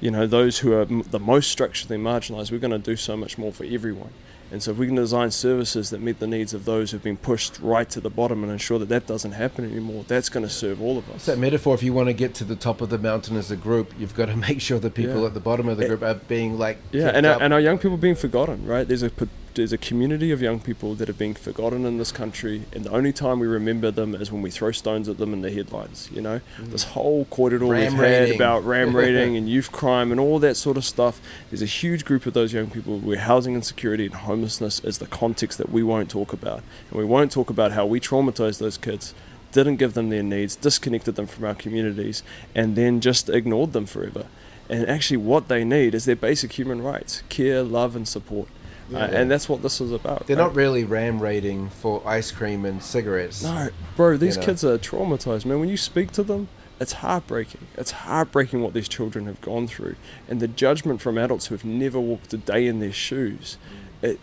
you 0.00 0.10
know 0.10 0.26
those 0.26 0.58
who 0.58 0.72
are 0.72 0.82
m- 0.82 1.02
the 1.10 1.18
most 1.20 1.50
structurally 1.50 1.96
marginalized 2.02 2.50
we're 2.52 2.58
going 2.58 2.70
to 2.70 2.78
do 2.78 2.96
so 2.96 3.16
much 3.16 3.38
more 3.38 3.52
for 3.52 3.64
everyone 3.64 4.10
and 4.52 4.62
so 4.62 4.70
if 4.70 4.76
we 4.76 4.86
can 4.86 4.94
design 4.94 5.30
services 5.30 5.90
that 5.90 6.00
meet 6.00 6.18
the 6.20 6.26
needs 6.26 6.52
of 6.54 6.64
those 6.66 6.90
who've 6.90 7.02
been 7.02 7.16
pushed 7.16 7.58
right 7.60 7.88
to 7.90 8.00
the 8.00 8.10
bottom 8.10 8.42
and 8.44 8.52
ensure 8.52 8.78
that 8.78 8.88
that 8.90 9.06
doesn't 9.06 9.32
happen 9.32 9.64
anymore 9.64 10.04
that's 10.06 10.28
going 10.28 10.44
to 10.46 10.50
serve 10.52 10.80
all 10.82 10.98
of 10.98 11.08
us 11.10 11.16
It's 11.16 11.26
that 11.26 11.38
metaphor. 11.38 11.74
If 11.74 11.82
you 11.82 11.92
want 11.94 12.08
to 12.08 12.12
get 12.12 12.34
to 12.34 12.44
the 12.44 12.54
top 12.56 12.80
of 12.80 12.90
the 12.90 12.98
mountain 12.98 13.36
as 13.36 13.50
a 13.50 13.56
group, 13.56 13.92
you've 13.98 14.14
got 14.14 14.26
to 14.26 14.36
make 14.48 14.60
sure 14.60 14.78
the 14.78 14.90
people 14.90 15.20
Yeah. 15.22 15.26
at 15.28 15.34
the 15.34 15.40
bottom 15.40 15.66
of 15.68 15.78
the 15.78 15.86
group 15.86 16.02
are 16.02 16.14
being 16.14 16.58
like 16.58 16.78
Yeah, 16.92 17.08
and 17.08 17.24
our, 17.26 17.42
and 17.42 17.52
our 17.54 17.60
young 17.60 17.78
people 17.78 17.96
being 17.96 18.14
forgotten, 18.14 18.64
right? 18.66 18.86
There's 18.86 19.02
a 19.02 19.10
there's 19.56 19.72
a 19.72 19.78
community 19.78 20.30
of 20.30 20.40
young 20.40 20.60
people 20.60 20.94
that 20.94 21.08
are 21.08 21.14
being 21.14 21.34
forgotten 21.34 21.84
in 21.84 21.98
this 21.98 22.12
country, 22.12 22.62
and 22.72 22.84
the 22.84 22.90
only 22.90 23.12
time 23.12 23.40
we 23.40 23.46
remember 23.46 23.90
them 23.90 24.14
is 24.14 24.30
when 24.30 24.42
we 24.42 24.50
throw 24.50 24.70
stones 24.70 25.08
at 25.08 25.18
them 25.18 25.32
in 25.32 25.40
the 25.40 25.50
headlines. 25.50 26.08
You 26.12 26.20
know, 26.20 26.40
mm. 26.58 26.70
this 26.70 26.84
whole 26.84 27.24
kōrero 27.26 27.68
we've 27.68 27.92
had 27.92 27.98
raiding. 27.98 28.36
about 28.36 28.64
ram 28.64 28.94
raiding 28.96 29.36
and 29.36 29.48
youth 29.48 29.72
crime 29.72 30.12
and 30.12 30.20
all 30.20 30.38
that 30.38 30.56
sort 30.56 30.76
of 30.76 30.84
stuff. 30.84 31.20
There's 31.50 31.62
a 31.62 31.66
huge 31.66 32.04
group 32.04 32.26
of 32.26 32.34
those 32.34 32.52
young 32.52 32.70
people 32.70 32.98
where 32.98 33.18
housing 33.18 33.54
insecurity 33.54 34.06
and 34.06 34.14
homelessness 34.14 34.80
is 34.80 34.98
the 34.98 35.06
context 35.06 35.58
that 35.58 35.70
we 35.70 35.82
won't 35.82 36.10
talk 36.10 36.32
about, 36.32 36.62
and 36.90 36.98
we 36.98 37.04
won't 37.04 37.32
talk 37.32 37.50
about 37.50 37.72
how 37.72 37.86
we 37.86 37.98
traumatized 37.98 38.58
those 38.58 38.78
kids. 38.78 39.14
Didn't 39.52 39.76
give 39.76 39.94
them 39.94 40.10
their 40.10 40.22
needs, 40.22 40.54
disconnected 40.54 41.16
them 41.16 41.26
from 41.26 41.44
our 41.44 41.54
communities, 41.54 42.22
and 42.54 42.76
then 42.76 43.00
just 43.00 43.30
ignored 43.30 43.72
them 43.72 43.86
forever. 43.86 44.26
And 44.68 44.86
actually, 44.88 45.18
what 45.18 45.48
they 45.48 45.64
need 45.64 45.94
is 45.94 46.04
their 46.04 46.16
basic 46.16 46.52
human 46.52 46.82
rights 46.82 47.22
care, 47.30 47.62
love, 47.62 47.96
and 47.96 48.06
support. 48.06 48.48
Uh, 48.92 48.98
and 48.98 49.30
that's 49.30 49.48
what 49.48 49.62
this 49.62 49.80
is 49.80 49.92
about. 49.92 50.26
They're 50.26 50.36
right? 50.36 50.44
not 50.44 50.54
really 50.54 50.84
ram 50.84 51.20
raiding 51.20 51.70
for 51.70 52.02
ice 52.06 52.30
cream 52.30 52.64
and 52.64 52.82
cigarettes. 52.82 53.42
No, 53.42 53.68
bro, 53.96 54.16
these 54.16 54.36
know. 54.36 54.44
kids 54.44 54.64
are 54.64 54.78
traumatized, 54.78 55.44
man. 55.44 55.60
When 55.60 55.68
you 55.68 55.76
speak 55.76 56.12
to 56.12 56.22
them, 56.22 56.48
it's 56.78 56.92
heartbreaking. 56.92 57.66
It's 57.76 57.90
heartbreaking 57.90 58.62
what 58.62 58.74
these 58.74 58.88
children 58.88 59.26
have 59.26 59.40
gone 59.40 59.66
through. 59.66 59.96
And 60.28 60.40
the 60.40 60.48
judgment 60.48 61.00
from 61.00 61.18
adults 61.18 61.46
who 61.46 61.54
have 61.54 61.64
never 61.64 61.98
walked 61.98 62.32
a 62.34 62.36
day 62.36 62.66
in 62.66 62.80
their 62.80 62.92
shoes. 62.92 63.56
It, 64.02 64.20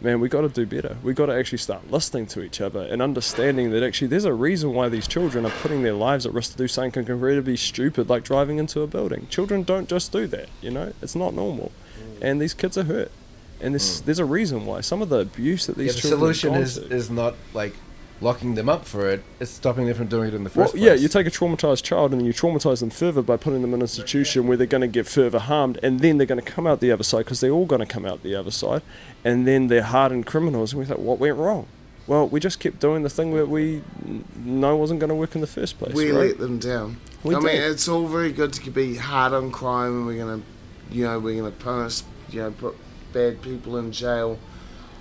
man, 0.00 0.20
we 0.20 0.28
got 0.28 0.42
to 0.42 0.48
do 0.48 0.66
better. 0.66 0.98
We 1.02 1.14
got 1.14 1.26
to 1.26 1.34
actually 1.34 1.58
start 1.58 1.90
listening 1.90 2.26
to 2.28 2.42
each 2.42 2.60
other 2.60 2.82
and 2.82 3.00
understanding 3.00 3.70
that 3.70 3.82
actually 3.82 4.08
there's 4.08 4.26
a 4.26 4.34
reason 4.34 4.74
why 4.74 4.90
these 4.90 5.08
children 5.08 5.46
are 5.46 5.52
putting 5.62 5.82
their 5.82 5.94
lives 5.94 6.26
at 6.26 6.34
risk 6.34 6.52
to 6.52 6.58
do 6.58 6.68
something 6.68 7.06
incredibly 7.06 7.56
stupid 7.56 8.10
like 8.10 8.24
driving 8.24 8.58
into 8.58 8.82
a 8.82 8.86
building. 8.86 9.26
Children 9.30 9.62
don't 9.62 9.88
just 9.88 10.12
do 10.12 10.26
that, 10.26 10.48
you 10.60 10.70
know? 10.70 10.92
It's 11.00 11.16
not 11.16 11.32
normal. 11.32 11.72
And 12.20 12.40
these 12.40 12.54
kids 12.54 12.76
are 12.78 12.84
hurt. 12.84 13.10
And 13.60 13.74
there's, 13.74 14.00
hmm. 14.00 14.06
there's 14.06 14.18
a 14.18 14.24
reason 14.24 14.66
why. 14.66 14.80
Some 14.80 15.02
of 15.02 15.08
the 15.08 15.20
abuse 15.20 15.66
that 15.66 15.76
Yeah, 15.76 15.84
these 15.84 15.96
the 15.96 16.00
children 16.02 16.34
solution 16.34 16.52
have 16.52 16.58
gone 16.58 16.62
is 16.64 16.74
to- 16.74 16.94
is 16.94 17.10
not 17.10 17.34
like 17.54 17.74
locking 18.20 18.54
them 18.54 18.68
up 18.68 18.86
for 18.86 19.08
it. 19.10 19.22
It's 19.40 19.50
stopping 19.50 19.86
them 19.86 19.94
from 19.94 20.06
doing 20.06 20.28
it 20.28 20.34
in 20.34 20.44
the 20.44 20.50
Well, 20.54 20.64
first 20.66 20.74
place. 20.74 20.84
yeah, 20.84 20.94
you 20.94 21.08
take 21.08 21.26
a 21.26 21.30
traumatized 21.30 21.82
child 21.82 22.12
and 22.12 22.20
then 22.20 22.26
you 22.26 22.32
traumatize 22.32 22.80
them 22.80 22.88
further 22.90 23.20
by 23.20 23.36
putting 23.36 23.60
them 23.60 23.70
in 23.70 23.80
an 23.80 23.82
institution 23.82 24.46
where 24.46 24.56
they're 24.56 24.66
going 24.66 24.80
to 24.80 24.86
get 24.86 25.06
further 25.06 25.38
harmed, 25.38 25.78
and 25.82 26.00
then 26.00 26.16
they're 26.16 26.26
going 26.26 26.40
to 26.40 26.50
come 26.50 26.66
out 26.66 26.80
the 26.80 26.90
other 26.90 27.04
side 27.04 27.18
because 27.18 27.40
they're 27.40 27.50
all 27.50 27.66
going 27.66 27.80
to 27.80 27.86
come 27.86 28.06
out 28.06 28.22
the 28.22 28.34
other 28.34 28.50
side, 28.50 28.80
and 29.24 29.46
then 29.46 29.68
they're 29.68 29.82
hardened 29.82 30.24
criminals. 30.26 30.72
And 30.72 30.80
we 30.80 30.86
thought, 30.86 31.00
what 31.00 31.18
went 31.18 31.36
wrong? 31.36 31.66
Well, 32.06 32.28
we 32.28 32.40
just 32.40 32.60
kept 32.60 32.80
doing 32.80 33.02
the 33.02 33.10
thing 33.10 33.34
that 33.34 33.48
we 33.48 33.82
know 34.36 34.76
wasn't 34.76 35.00
going 35.00 35.08
to 35.08 35.14
work 35.14 35.34
in 35.34 35.40
the 35.40 35.46
first 35.46 35.78
place. 35.78 35.92
we 35.92 36.10
right? 36.10 36.28
let 36.28 36.38
them 36.38 36.58
down. 36.58 36.98
We 37.22 37.34
I 37.34 37.40
mean, 37.40 37.56
it's 37.60 37.88
all 37.88 38.06
very 38.06 38.30
good 38.32 38.52
to 38.54 38.70
be 38.70 38.96
hard 38.96 39.32
on 39.32 39.50
crime, 39.50 39.92
and 39.92 40.06
we're 40.06 40.18
gonna, 40.24 40.42
you 40.90 41.04
know, 41.04 41.18
we're 41.18 41.36
gonna 41.36 41.50
punish, 41.50 42.02
you 42.30 42.40
know, 42.40 42.50
put 42.52 42.76
bad 43.16 43.40
people 43.40 43.78
in 43.78 43.92
jail. 43.92 44.38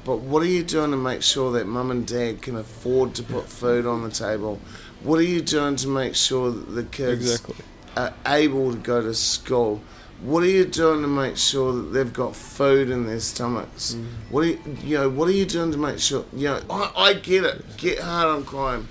But 0.05 0.17
what 0.19 0.41
are 0.43 0.47
you 0.47 0.63
doing 0.63 0.91
to 0.91 0.97
make 0.97 1.21
sure 1.21 1.51
that 1.53 1.67
mum 1.67 1.91
and 1.91 2.07
dad 2.07 2.41
can 2.41 2.55
afford 2.55 3.13
to 3.15 3.23
put 3.23 3.49
food 3.49 3.85
on 3.85 4.03
the 4.03 4.09
table? 4.09 4.59
What 5.03 5.19
are 5.19 5.23
you 5.35 5.41
doing 5.41 5.75
to 5.77 5.87
make 5.87 6.15
sure 6.15 6.49
that 6.51 6.71
the 6.75 6.83
kids 6.83 7.25
Exactly. 7.31 7.55
are 7.97 8.13
able 8.25 8.71
to 8.71 8.77
go 8.77 9.01
to 9.01 9.13
school? 9.13 9.81
What 10.21 10.43
are 10.43 10.47
you 10.59 10.63
doing 10.63 11.01
to 11.01 11.07
make 11.09 11.35
sure 11.35 11.73
that 11.73 11.87
they've 11.93 12.13
got 12.13 12.35
food 12.35 12.89
in 12.89 13.05
their 13.05 13.19
stomachs? 13.19 13.95
Mm. 13.95 14.05
What 14.29 14.41
are 14.41 14.47
you, 14.47 14.59
you 14.83 14.97
know? 14.97 15.09
What 15.09 15.27
are 15.27 15.33
you 15.33 15.45
doing 15.45 15.71
to 15.73 15.77
make 15.77 15.99
sure? 15.99 16.23
You 16.33 16.47
know, 16.49 16.61
I, 16.69 16.91
I 16.95 17.13
get 17.13 17.43
it. 17.43 17.75
Get 17.77 17.99
hard 17.99 18.27
on 18.29 18.45
crime, 18.45 18.87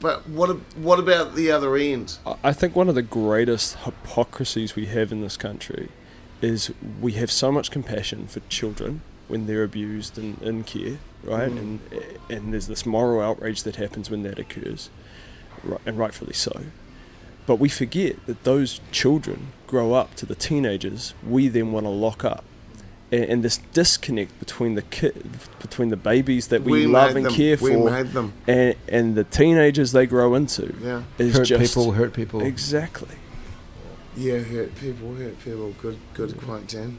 but 0.00 0.26
what 0.28 0.48
what 0.78 0.98
about 0.98 1.34
the 1.34 1.50
other 1.50 1.76
end? 1.76 2.16
I- 2.24 2.36
I 2.44 2.52
think 2.54 2.74
one 2.74 2.88
of 2.88 2.94
the 2.94 3.02
greatest 3.02 3.76
hypocrisies 3.84 4.74
we 4.76 4.86
have 4.86 5.12
in 5.12 5.20
this 5.20 5.36
country 5.36 5.90
is 6.42 6.70
we 7.00 7.12
have 7.12 7.30
so 7.30 7.50
much 7.50 7.70
compassion 7.70 8.26
for 8.26 8.40
children 8.48 9.00
when 9.28 9.46
they're 9.46 9.64
abused 9.64 10.18
and 10.18 10.40
in 10.42 10.62
care, 10.64 10.98
right? 11.24 11.50
Mm. 11.50 11.58
And 11.58 11.80
and 12.30 12.52
there's 12.52 12.66
this 12.68 12.84
moral 12.86 13.20
outrage 13.20 13.62
that 13.64 13.76
happens 13.76 14.10
when 14.10 14.22
that 14.22 14.38
occurs, 14.38 14.90
ri- 15.62 15.78
and 15.86 15.98
rightfully 15.98 16.34
so. 16.34 16.64
But 17.46 17.56
we 17.56 17.68
forget 17.68 18.24
that 18.26 18.42
those 18.44 18.80
children 18.90 19.52
grow 19.66 19.92
up 19.94 20.14
to 20.16 20.26
the 20.26 20.34
teenagers 20.34 21.14
we 21.26 21.48
then 21.48 21.70
want 21.72 21.86
to 21.86 21.90
lock 21.90 22.24
up. 22.24 22.44
And, 23.12 23.24
and 23.24 23.42
this 23.44 23.58
disconnect 23.72 24.36
between 24.40 24.74
the 24.74 24.82
kid, 24.82 25.24
between 25.60 25.90
the 25.90 25.96
babies 25.96 26.48
that 26.48 26.62
we, 26.64 26.86
love 26.88 27.14
and 27.14 27.26
them. 27.26 27.32
care 27.32 27.56
We 27.60 27.74
for, 27.74 27.88
made 27.88 28.08
them. 28.08 28.32
and, 28.48 28.74
and 28.88 29.14
the 29.14 29.22
teenagers 29.22 29.92
they 29.92 30.06
grow 30.06 30.34
into, 30.34 30.74
Yeah. 30.82 31.02
is 31.18 31.36
hurt 31.36 31.44
just 31.46 31.74
people, 31.76 31.92
hurt 31.92 32.12
people. 32.12 32.42
exactly. 32.42 33.14
Yeah, 34.16 34.38
hurt 34.38 34.74
people, 34.76 35.14
hurt 35.14 35.38
people. 35.40 35.72
Good, 35.80 35.98
good 36.14 36.36
quote, 36.38 36.68
Dan. 36.68 36.98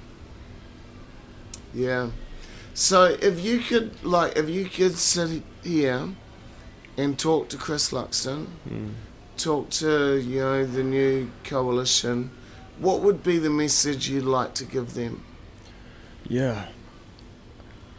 Yeah. 1.74 2.10
So 2.74 3.06
if 3.06 3.44
you 3.44 3.60
could, 3.60 4.04
like, 4.04 4.38
if 4.38 4.50
you 4.50 4.66
could 4.66 4.98
sit 4.98 5.42
here 5.64 6.10
and 6.96 7.18
talk 7.18 7.50
to 7.50 7.58
Chris 7.58 7.92
Luxon, 7.92 8.48
Mm. 8.70 8.94
talk 9.36 9.70
to 9.70 10.18
you 10.18 10.40
know 10.40 10.66
the 10.66 10.84
new 10.84 11.30
coalition, 11.44 12.30
what 12.80 13.02
would 13.02 13.24
be 13.24 13.40
the 13.40 13.50
message 13.50 14.10
you'd 14.10 14.26
like 14.26 14.54
to 14.56 14.64
give 14.64 14.94
them? 14.94 15.24
Yeah. 16.28 16.68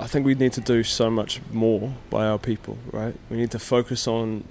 I 0.00 0.06
think 0.06 0.24
we 0.26 0.34
need 0.36 0.52
to 0.52 0.60
do 0.60 0.84
so 0.84 1.10
much 1.10 1.40
more 1.52 1.94
by 2.08 2.24
our 2.26 2.38
people, 2.38 2.78
right? 2.92 3.16
We 3.30 3.36
need 3.36 3.50
to 3.50 3.58
focus 3.58 4.06
on 4.06 4.44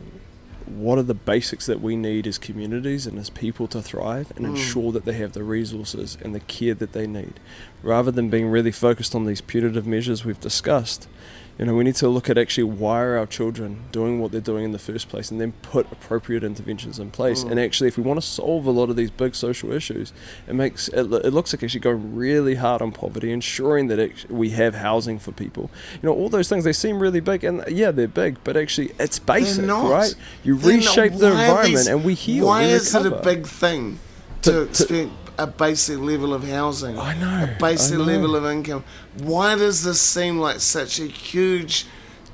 what 0.70 0.98
are 0.98 1.04
the 1.04 1.14
basics 1.14 1.66
that 1.66 1.82
we 1.82 1.96
need 1.96 2.28
as 2.28 2.38
communities 2.38 3.06
and 3.08 3.18
as 3.18 3.30
people 3.30 3.68
to 3.68 3.82
thrive 3.82 4.32
and 4.36 4.46
Mm. 4.46 4.50
ensure 4.50 4.92
that 4.92 5.06
they 5.06 5.14
have 5.14 5.34
the 5.34 5.44
resources 5.44 6.18
and 6.22 6.34
the 6.36 6.40
care 6.42 6.74
that 6.74 6.94
they 6.94 7.08
need. 7.08 7.40
Rather 7.84 8.12
than 8.12 8.30
being 8.30 8.48
really 8.48 8.72
focused 8.72 9.16
on 9.16 9.26
these 9.26 9.42
punitive 9.42 9.88
measures 9.88 10.26
we've 10.26 10.40
discussed, 10.42 11.08
you 11.58 11.66
know, 11.66 11.74
we 11.74 11.84
need 11.84 11.96
to 11.96 12.08
look 12.08 12.30
at 12.30 12.38
actually 12.38 12.66
why 12.66 13.02
are 13.02 13.18
our 13.18 13.26
children 13.26 13.80
doing 13.92 14.20
what 14.20 14.32
they're 14.32 14.40
doing 14.42 14.64
in 14.66 14.72
the 14.74 14.80
first 14.80 15.10
place 15.10 15.32
and 15.32 15.42
then 15.42 15.54
put 15.64 15.92
appropriate 15.92 16.44
interventions 16.44 17.00
in 17.00 17.10
place. 17.10 17.44
Mm. 17.44 17.52
And 17.52 17.60
actually, 17.60 17.88
if 17.88 17.98
we 17.98 18.04
want 18.04 18.22
to 18.22 18.26
solve 18.28 18.68
a 18.68 18.72
lot 18.72 18.90
of 18.92 18.96
these 18.96 19.10
big 19.10 19.34
social 19.34 19.72
issues, 19.72 20.14
it 20.48 20.54
makes 20.54 20.88
it, 20.90 21.00
it 21.00 21.34
looks 21.34 21.54
like 21.54 21.64
actually 21.64 21.80
going 21.80 22.16
really 22.16 22.56
hard 22.56 22.82
on 22.82 22.92
poverty, 22.92 23.32
ensuring 23.32 23.88
that 23.88 24.00
act- 24.00 24.30
we 24.30 24.52
have 24.52 24.76
housing 24.76 25.18
for 25.18 25.32
people. 25.32 25.72
You 26.02 26.10
know, 26.10 26.14
all 26.14 26.30
those 26.30 26.48
things 26.48 26.64
they 26.64 26.74
seem 26.74 27.00
really 27.00 27.22
big, 27.22 27.44
and 27.44 27.64
yeah, 27.70 27.90
they're 27.92 28.08
big, 28.08 28.38
but 28.44 28.56
actually 28.56 28.92
it's 29.00 29.18
basic, 29.18 29.66
not. 29.66 29.90
right? 29.92 30.16
You 30.44 30.58
They're 30.58 30.78
not- 30.78 30.86
reshape 30.86 31.14
the 31.14 31.32
why 31.32 31.42
environment, 31.46 31.66
these- 31.76 31.88
and 31.88 32.04
we 32.04 32.14
heal. 32.14 32.46
Why 32.46 32.66
we 32.66 32.72
is 32.74 32.94
it 32.94 33.06
a 33.06 33.16
big 33.22 33.48
thing 33.48 34.00
to, 34.44 34.68
To- 34.68 34.86
to- 34.88 35.12
a 35.38 35.48
basic 35.48 36.00
level 36.00 36.34
of 36.34 36.48
housing, 36.48 36.98
I 36.98 37.14
know. 37.16 37.44
a 37.44 37.58
basic 37.60 37.98
know. 37.98 38.04
level 38.04 38.36
of 38.36 38.46
income. 38.46 38.84
Why 39.20 39.56
does 39.56 39.84
this 39.84 40.02
seem 40.02 40.40
like 40.40 40.60
such 40.60 41.00
a 41.00 41.06
huge, 41.06 41.86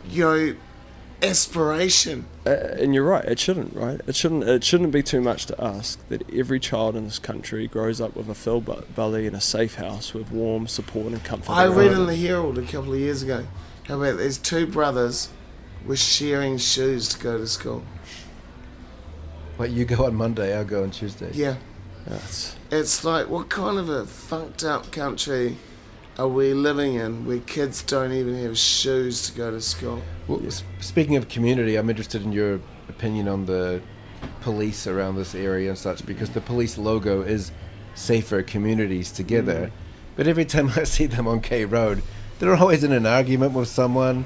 you 0.10 0.24
know, 0.24 0.56
aspiration? 1.22 2.26
Uh, 2.46 2.52
and 2.52 2.94
you're 2.94 3.06
right. 3.06 3.26
It 3.26 3.40
shouldn't, 3.40 3.76
right? 3.76 4.00
It 4.08 4.16
shouldn't. 4.16 4.44
It 4.44 4.64
shouldn't 4.64 4.92
be 4.92 5.04
too 5.04 5.22
much 5.22 5.46
to 5.48 5.64
ask 5.64 6.00
that 6.10 6.30
every 6.34 6.60
child 6.60 6.96
in 6.96 7.06
this 7.06 7.20
country 7.20 7.68
grows 7.68 8.02
up 8.02 8.16
with 8.16 8.30
a 8.30 8.36
full 8.36 8.62
bu- 8.62 8.82
belly 8.96 9.28
in 9.28 9.36
a 9.36 9.42
safe 9.42 9.76
house 9.76 10.14
with 10.14 10.32
warm 10.32 10.68
support 10.68 11.08
and 11.08 11.24
comfort. 11.24 11.52
I 11.52 11.66
read 11.66 11.92
them. 11.92 12.02
in 12.02 12.08
the 12.08 12.16
Herald 12.16 12.58
a 12.58 12.64
couple 12.64 12.94
of 12.94 13.00
years 13.00 13.24
ago 13.24 13.46
how 13.88 14.02
about 14.02 14.18
these 14.18 14.38
two 14.38 14.66
brothers 14.66 15.30
were 15.86 15.96
sharing 15.96 16.58
shoes 16.58 17.10
to 17.10 17.20
go 17.20 17.38
to 17.38 17.48
school. 17.48 17.84
Like 19.58 19.72
you 19.72 19.86
go 19.86 20.06
on 20.06 20.16
Monday, 20.16 20.58
I'll 20.58 20.66
go 20.66 20.84
on 20.84 20.92
Tuesday. 20.92 21.32
Yeah. 21.34 21.56
That's- 22.06 22.56
It's 22.72 23.04
like, 23.04 23.30
what 23.30 23.50
kind 23.50 23.78
of 23.78 23.90
a 23.90 24.06
fucked 24.06 24.64
up 24.64 24.92
country 24.92 25.58
are 26.18 26.28
we 26.28 26.54
living 26.54 26.96
in 26.96 27.26
where 27.26 27.40
kids 27.40 27.82
don't 27.82 28.12
even 28.12 28.36
have 28.44 28.58
shoes 28.58 29.30
to 29.30 29.38
go 29.38 29.52
to 29.52 29.62
school? 29.62 30.02
Well, 30.28 30.42
s- 30.46 30.64
speaking 30.80 31.16
of 31.16 31.28
community, 31.30 31.76
I'm 31.76 31.90
interested 31.90 32.24
in 32.24 32.32
your 32.32 32.60
opinion 32.90 33.28
on 33.28 33.46
the 33.46 33.82
police 34.42 34.86
around 34.88 35.16
this 35.16 35.34
area 35.36 35.70
and 35.70 35.78
such 35.78 36.06
because 36.06 36.30
the 36.32 36.42
police 36.42 36.78
logo 36.78 37.22
is 37.22 37.52
safer 37.96 38.42
communities 38.42 39.12
together. 39.12 39.68
Mm. 39.68 39.72
But 40.16 40.28
every 40.28 40.46
time 40.46 40.72
I 40.76 40.84
see 40.84 41.06
them 41.06 41.28
on 41.28 41.42
K 41.42 41.66
Road, 41.66 42.04
they're 42.40 42.56
always 42.56 42.84
in 42.84 42.92
an 42.92 43.06
argument 43.06 43.54
with 43.54 43.68
someone, 43.70 44.26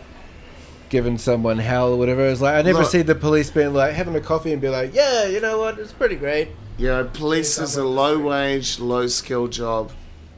giving 0.89 1.17
someone 1.17 1.59
hell 1.59 1.93
or 1.93 1.97
whatever. 1.97 2.27
It's 2.27 2.41
like 2.41 2.55
I 2.55 2.61
never 2.63 2.79
Look- 2.79 2.91
see 2.91 3.01
the 3.01 3.15
police 3.15 3.49
being 3.51 3.73
like 3.73 3.93
having 3.93 4.15
a 4.15 4.21
coffee 4.21 4.51
and 4.51 4.61
be 4.61 4.69
like, 4.69 4.93
"Yeah, 4.95 5.25
you 5.27 5.39
know 5.39 5.59
what? 5.59 5.77
It's 5.79 5.91
pretty 5.93 6.15
great." 6.15 6.49
You 6.77 6.89
know, 6.89 7.05
police 7.05 7.57
is 7.57 7.75
a 7.75 7.83
low 7.83 8.19
wage, 8.19 8.79
low 8.79 9.07
skill 9.07 9.47
job. 9.47 9.91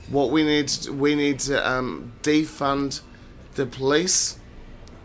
What 0.10 0.32
we 0.32 0.44
need 0.44 0.70
to 0.70 0.94
we 0.94 1.14
need 1.14 1.40
to 1.42 1.70
um, 1.70 2.14
defund 2.24 3.02
the 3.56 3.66
police, 3.66 4.40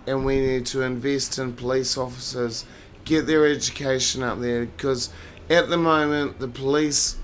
and 0.06 0.24
we 0.24 0.38
need 0.38 0.64
to 0.66 0.82
invest 0.82 1.36
in 1.40 1.54
police 1.54 1.98
officers, 1.98 2.64
get 3.04 3.26
their 3.26 3.46
education 3.46 4.22
up 4.22 4.38
there 4.38 4.66
because 4.66 5.10
at 5.50 5.68
the 5.68 5.76
moment 5.76 6.38
the 6.38 6.46
police 6.46 7.16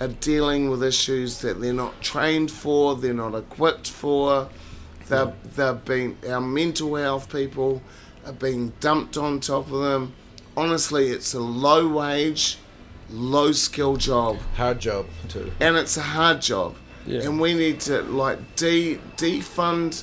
are 0.00 0.08
dealing 0.08 0.70
with 0.70 0.84
issues 0.84 1.40
that 1.40 1.60
they're 1.60 1.72
not 1.72 2.00
trained 2.00 2.52
for, 2.52 2.94
they're 2.94 3.12
not 3.14 3.34
equipped 3.34 3.90
for. 3.90 4.48
They're, 5.08 5.32
they've 5.56 5.84
been 5.84 6.16
our 6.28 6.40
mental 6.40 6.94
health 6.94 7.32
people 7.32 7.82
are 8.24 8.32
being 8.32 8.74
dumped 8.78 9.16
on 9.16 9.40
top 9.40 9.72
of 9.72 9.80
them. 9.82 10.14
Honestly, 10.56 11.08
it's 11.08 11.34
a 11.34 11.40
low 11.40 11.88
wage, 11.88 12.58
low 13.10 13.52
skill 13.52 13.96
job 13.96 14.38
Hard 14.56 14.80
job 14.80 15.06
too. 15.28 15.52
and 15.60 15.76
it's 15.76 15.96
a 15.96 16.02
hard 16.02 16.42
job. 16.42 16.74
Yeah. 17.06 17.22
And 17.22 17.40
we 17.40 17.54
need 17.54 17.78
to 17.82 18.02
like 18.02 18.56
de 18.56 18.96
defund 19.16 20.02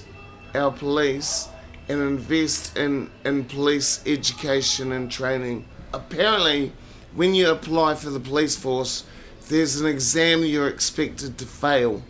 our 0.56 0.72
police 0.72 1.50
and 1.90 2.00
invest 2.02 2.78
in 2.78 3.10
in 3.26 3.44
police 3.44 4.02
education 4.06 4.94
and 4.94 5.12
training. 5.12 5.66
Apparently, 5.94 6.72
when 7.14 7.36
you 7.36 7.50
apply 7.52 7.96
for 7.96 8.10
the 8.10 8.22
police 8.22 8.56
force, 8.56 9.04
there's 9.50 9.82
an 9.82 9.86
exam 9.86 10.44
you're 10.46 10.70
expected 10.70 11.38
to 11.40 11.46
fail. 11.46 12.02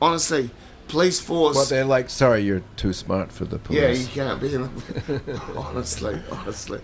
Honestly, 0.00 0.50
police 0.88 1.20
force. 1.20 1.54
What 1.56 1.68
they're 1.68 1.84
like? 1.84 2.10
Sorry, 2.10 2.40
you're 2.42 2.62
too 2.76 2.92
smart 2.92 3.30
for 3.32 3.44
the 3.44 3.58
police. 3.58 3.80
yeah, 3.80 3.90
you 3.90 4.06
can't 4.08 4.40
be 4.40 4.54
in. 4.54 4.62
The, 5.06 5.40
honestly, 5.56 6.18
honestly. 6.30 6.80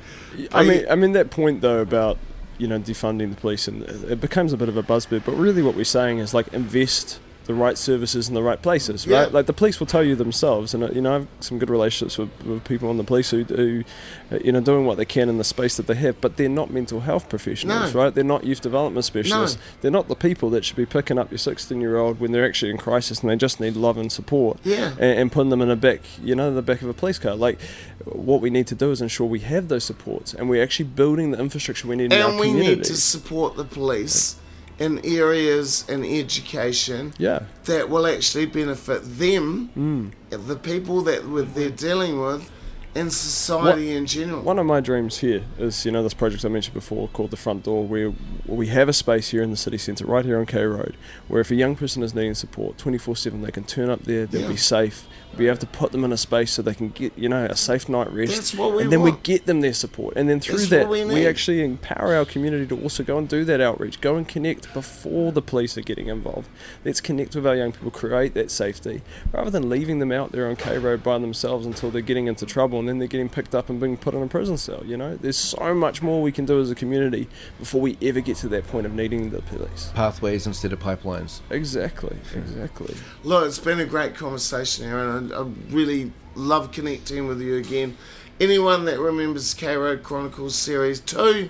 I 0.52 0.60
Are 0.60 0.64
mean, 0.64 0.80
you- 0.80 0.86
I 0.90 0.94
mean 0.94 1.12
that 1.12 1.30
point 1.30 1.60
though 1.60 1.80
about 1.80 2.18
you 2.58 2.68
know 2.68 2.78
defunding 2.78 3.30
the 3.30 3.36
police, 3.40 3.66
and 3.68 3.82
it 3.82 4.20
becomes 4.20 4.52
a 4.52 4.56
bit 4.56 4.68
of 4.68 4.76
a 4.76 4.82
buzzword. 4.82 5.24
But 5.24 5.32
really, 5.32 5.62
what 5.62 5.74
we're 5.74 5.84
saying 5.84 6.18
is 6.18 6.32
like 6.34 6.48
invest 6.54 7.18
the 7.44 7.54
right 7.54 7.76
services 7.76 8.28
in 8.28 8.34
the 8.34 8.42
right 8.42 8.60
places, 8.62 9.04
Yeah. 9.06 9.24
right? 9.24 9.32
Like 9.32 9.46
the 9.46 9.52
police 9.52 9.78
will 9.78 9.86
tell 9.86 10.02
you 10.02 10.14
themselves, 10.16 10.72
and 10.72 10.82
uh, 10.84 10.88
you 10.92 11.00
know, 11.02 11.10
I 11.10 11.12
have 11.14 11.26
some 11.40 11.58
good 11.58 11.68
relationships 11.68 12.16
with, 12.16 12.30
with 12.44 12.64
people 12.64 12.90
in 12.90 12.96
the 12.96 13.04
police 13.04 13.30
who, 13.30 13.44
who, 13.44 13.84
uh, 14.32 14.38
you 14.42 14.50
know, 14.52 14.60
doing 14.60 14.86
what 14.86 14.96
they 14.96 15.04
can 15.04 15.28
in 15.28 15.36
the 15.36 15.44
space 15.44 15.76
that 15.76 15.86
they 15.86 15.94
have, 15.96 16.20
but 16.22 16.36
they're 16.38 16.48
not 16.48 16.70
mental 16.70 17.00
health 17.00 17.28
professionals, 17.28 17.92
No. 17.94 18.00
right? 18.04 18.14
They're 18.14 18.24
not 18.24 18.44
youth 18.44 18.62
development 18.62 19.04
specialists. 19.04 19.58
They're 19.82 19.90
not 19.90 20.08
the 20.08 20.14
people 20.14 20.48
that 20.50 20.64
should 20.64 20.76
be 20.76 20.86
picking 20.86 21.18
up 21.18 21.30
your 21.30 21.38
16 21.38 21.80
year 21.80 21.98
old 21.98 22.18
when 22.18 22.32
they're 22.32 22.46
actually 22.46 22.70
in 22.70 22.78
crisis 22.78 23.20
and 23.20 23.28
they 23.30 23.36
just 23.36 23.60
need 23.60 23.76
love 23.76 23.98
and 23.98 24.10
support 24.10 24.58
Yeah. 24.64 24.92
and, 24.92 25.18
and 25.20 25.32
putting 25.32 25.50
them 25.50 25.60
in 25.60 25.70
a 25.70 25.76
back, 25.76 26.00
you 26.22 26.34
know, 26.34 26.52
the 26.54 26.62
back 26.62 26.80
of 26.82 26.88
a 26.88 26.94
police 26.94 27.18
car. 27.18 27.34
Like, 27.34 27.60
what 28.06 28.40
we 28.40 28.48
need 28.50 28.66
to 28.68 28.74
do 28.74 28.90
is 28.90 29.02
ensure 29.02 29.26
we 29.26 29.40
have 29.40 29.68
those 29.68 29.84
supports 29.84 30.32
and 30.32 30.48
we're 30.48 30.62
actually 30.62 30.86
building 30.86 31.30
the 31.30 31.38
infrastructure 31.38 31.86
we 31.88 31.96
need 31.96 32.12
in 32.12 32.20
our 32.22 32.30
and 32.30 32.38
we 32.40 32.52
need 32.52 32.84
to 32.84 32.96
support 32.96 33.56
the 33.56 33.64
police 33.64 34.36
in 34.78 34.98
areas 35.04 35.84
in 35.88 36.04
education 36.04 37.12
yeah, 37.18 37.40
that 37.64 37.88
will 37.88 38.06
actually 38.06 38.46
benefit 38.46 39.02
them, 39.18 39.70
Mm. 39.76 40.46
the 40.48 40.56
people 40.56 41.02
that 41.02 41.28
with 41.28 41.54
they're 41.54 41.70
dealing 41.70 42.20
with, 42.20 42.50
and 42.94 43.12
society 43.12 43.94
in 43.94 44.06
general. 44.06 44.42
one 44.42 44.58
of 44.58 44.66
my 44.66 44.80
dreams 44.80 45.18
here 45.18 45.42
is, 45.58 45.84
you 45.84 45.92
know, 45.92 46.02
this 46.02 46.14
project 46.14 46.44
I 46.44 46.48
mentioned 46.48 46.74
before 46.74 47.08
called 47.08 47.30
the 47.30 47.36
Front 47.36 47.64
Door, 47.64 47.86
where 47.86 48.12
we 48.46 48.68
have 48.68 48.88
a 48.88 48.92
space 48.92 49.30
here 49.30 49.42
in 49.42 49.50
the 49.50 49.56
city 49.56 49.78
centre, 49.78 50.06
right 50.06 50.24
here 50.24 50.38
on 50.38 50.46
K 50.46 50.62
Road, 50.64 50.96
where 51.28 51.40
if 51.40 51.50
a 51.50 51.54
young 51.54 51.76
person 51.76 52.02
is 52.02 52.14
needing 52.14 52.34
support 52.34 52.76
24/7, 52.78 53.42
they 53.42 53.50
can 53.50 53.64
turn 53.64 53.90
up 53.90 54.02
there, 54.04 54.26
they'll 54.26 54.42
Yeah. 54.42 54.48
be 54.48 54.56
safe. 54.56 55.06
Be 55.36 55.48
able 55.48 55.58
to 55.58 55.66
put 55.66 55.90
them 55.90 56.04
in 56.04 56.12
a 56.12 56.16
space 56.16 56.52
so 56.52 56.62
they 56.62 56.74
can 56.74 56.90
get, 56.90 57.12
you 57.16 57.28
know, 57.28 57.44
a 57.46 57.56
safe 57.56 57.88
night 57.88 58.12
rest. 58.12 58.34
That's 58.36 58.54
what 58.54 58.72
we 58.76 58.84
and 58.84 58.92
then 58.92 59.00
want. 59.00 59.16
we 59.16 59.20
get 59.22 59.46
them 59.46 59.62
their 59.62 59.72
support, 59.72 60.14
and 60.16 60.28
then 60.28 60.38
through 60.38 60.58
That's 60.58 60.68
that, 60.70 60.88
we 60.88 61.04
we, 61.04 61.26
actually 61.26 61.64
empower 61.64 62.14
our 62.14 62.24
community 62.24 62.66
to 62.66 62.80
also 62.80 63.02
go 63.02 63.18
and 63.18 63.28
do 63.28 63.44
that 63.44 63.60
outreach, 63.60 64.00
go 64.00 64.14
and 64.14 64.28
connect 64.28 64.72
before 64.72 65.32
the 65.32 65.42
police 65.42 65.76
are 65.76 65.82
getting 65.82 66.06
involved. 66.06 66.48
Let's 66.84 67.00
connect 67.00 67.34
with 67.34 67.46
our 67.48 67.56
young 67.56 67.72
people, 67.72 67.90
create 67.90 68.34
that 68.34 68.52
safety, 68.52 69.02
rather 69.32 69.50
than 69.50 69.68
leaving 69.68 69.98
them 69.98 70.12
out 70.12 70.30
there 70.30 70.46
on 70.48 70.54
K 70.54 70.78
Road 70.78 71.02
by 71.02 71.18
themselves 71.18 71.66
until 71.66 71.90
they're 71.90 72.00
getting 72.00 72.28
into 72.28 72.46
trouble 72.46 72.80
and 72.84 72.88
then 72.90 72.98
they're 72.98 73.08
getting 73.08 73.30
picked 73.30 73.54
up 73.54 73.70
and 73.70 73.80
being 73.80 73.96
put 73.96 74.12
in 74.12 74.22
a 74.22 74.26
prison 74.26 74.58
cell. 74.58 74.84
You 74.84 74.98
know, 74.98 75.16
there's 75.16 75.38
so 75.38 75.74
much 75.74 76.02
more 76.02 76.20
we 76.20 76.30
can 76.30 76.44
do 76.44 76.60
as 76.60 76.70
a 76.70 76.74
community 76.74 77.28
before 77.58 77.80
we 77.80 77.96
ever 78.02 78.20
get 78.20 78.36
to 78.38 78.48
that 78.48 78.66
point 78.66 78.84
of 78.84 78.92
needing 78.92 79.30
the 79.30 79.40
police. 79.40 79.90
Pathways 79.94 80.46
instead 80.46 80.74
of 80.74 80.80
pipelines. 80.80 81.40
Exactly, 81.48 82.18
exactly. 82.34 82.94
Look, 83.22 83.46
it's 83.46 83.58
been 83.58 83.80
a 83.80 83.86
great 83.86 84.14
conversation, 84.14 84.84
Aaron. 84.84 85.32
I, 85.32 85.38
I 85.38 85.42
really 85.70 86.12
love 86.34 86.72
connecting 86.72 87.26
with 87.26 87.40
you 87.40 87.56
again. 87.56 87.96
Anyone 88.38 88.84
that 88.84 88.98
remembers 88.98 89.54
K 89.54 89.76
Road 89.76 90.02
Chronicles 90.02 90.54
Series 90.54 91.00
2 91.00 91.48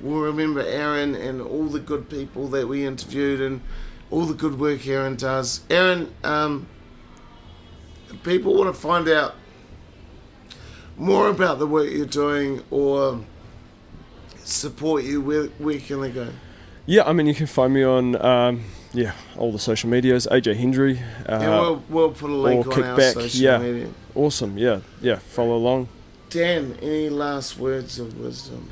will 0.00 0.20
remember 0.20 0.60
Aaron 0.60 1.16
and 1.16 1.42
all 1.42 1.64
the 1.64 1.80
good 1.80 2.08
people 2.08 2.46
that 2.48 2.68
we 2.68 2.86
interviewed 2.86 3.40
and 3.40 3.60
all 4.12 4.24
the 4.24 4.34
good 4.34 4.60
work 4.60 4.86
Aaron 4.86 5.16
does. 5.16 5.62
Aaron, 5.68 6.14
um, 6.22 6.68
people 8.22 8.54
want 8.54 8.72
to 8.72 8.80
find 8.80 9.08
out 9.08 9.34
more 10.96 11.28
about 11.28 11.58
the 11.58 11.66
work 11.66 11.90
you're 11.90 12.06
doing 12.06 12.62
or 12.70 13.20
support 14.44 15.04
you, 15.04 15.20
where, 15.20 15.44
where 15.58 15.78
can 15.78 16.00
they 16.00 16.10
go? 16.10 16.28
Yeah, 16.86 17.02
I 17.04 17.12
mean, 17.12 17.26
you 17.26 17.34
can 17.34 17.46
find 17.46 17.74
me 17.74 17.82
on 17.82 18.14
um, 18.24 18.64
yeah 18.92 19.12
all 19.36 19.50
the 19.50 19.58
social 19.58 19.90
medias. 19.90 20.26
AJ 20.30 20.56
Hendry. 20.56 21.00
Uh, 21.28 21.32
and 21.32 21.50
we'll, 21.50 21.82
we'll 21.88 22.10
put 22.12 22.30
a 22.30 22.34
link 22.34 22.66
or 22.66 22.74
on 22.74 22.82
our 22.82 22.96
Kickback, 22.96 23.14
social 23.14 23.40
yeah. 23.40 23.58
media. 23.58 23.88
awesome. 24.14 24.56
Yeah, 24.56 24.80
yeah. 25.00 25.16
Follow 25.16 25.56
along. 25.56 25.88
Dan, 26.30 26.76
any 26.80 27.08
last 27.08 27.58
words 27.58 27.98
of 27.98 28.18
wisdom? 28.18 28.70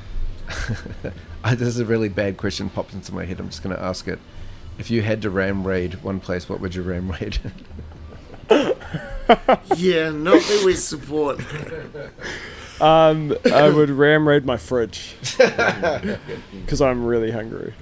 I, 1.44 1.54
this 1.54 1.68
is 1.68 1.80
a 1.80 1.84
really 1.84 2.08
bad 2.08 2.36
question 2.36 2.68
popped 2.70 2.94
into 2.94 3.12
my 3.12 3.24
head. 3.24 3.40
I'm 3.40 3.48
just 3.48 3.62
going 3.62 3.74
to 3.74 3.82
ask 3.82 4.06
it. 4.08 4.18
If 4.78 4.90
you 4.90 5.02
had 5.02 5.22
to 5.22 5.30
ram 5.30 5.66
raid 5.66 6.02
one 6.02 6.20
place, 6.20 6.48
what 6.48 6.60
would 6.60 6.74
you 6.74 6.82
ram 6.82 7.10
raid? 7.12 7.38
Yeah, 9.76 10.10
not 10.10 10.40
that 10.42 10.62
we 10.64 10.74
support. 10.74 11.40
Um, 12.80 13.36
I 13.52 13.68
would 13.68 13.90
ram 13.90 14.26
raid 14.28 14.44
my 14.44 14.56
fridge 14.56 15.14
because 15.38 16.80
I'm 16.80 17.04
really 17.04 17.30
hungry. 17.30 17.72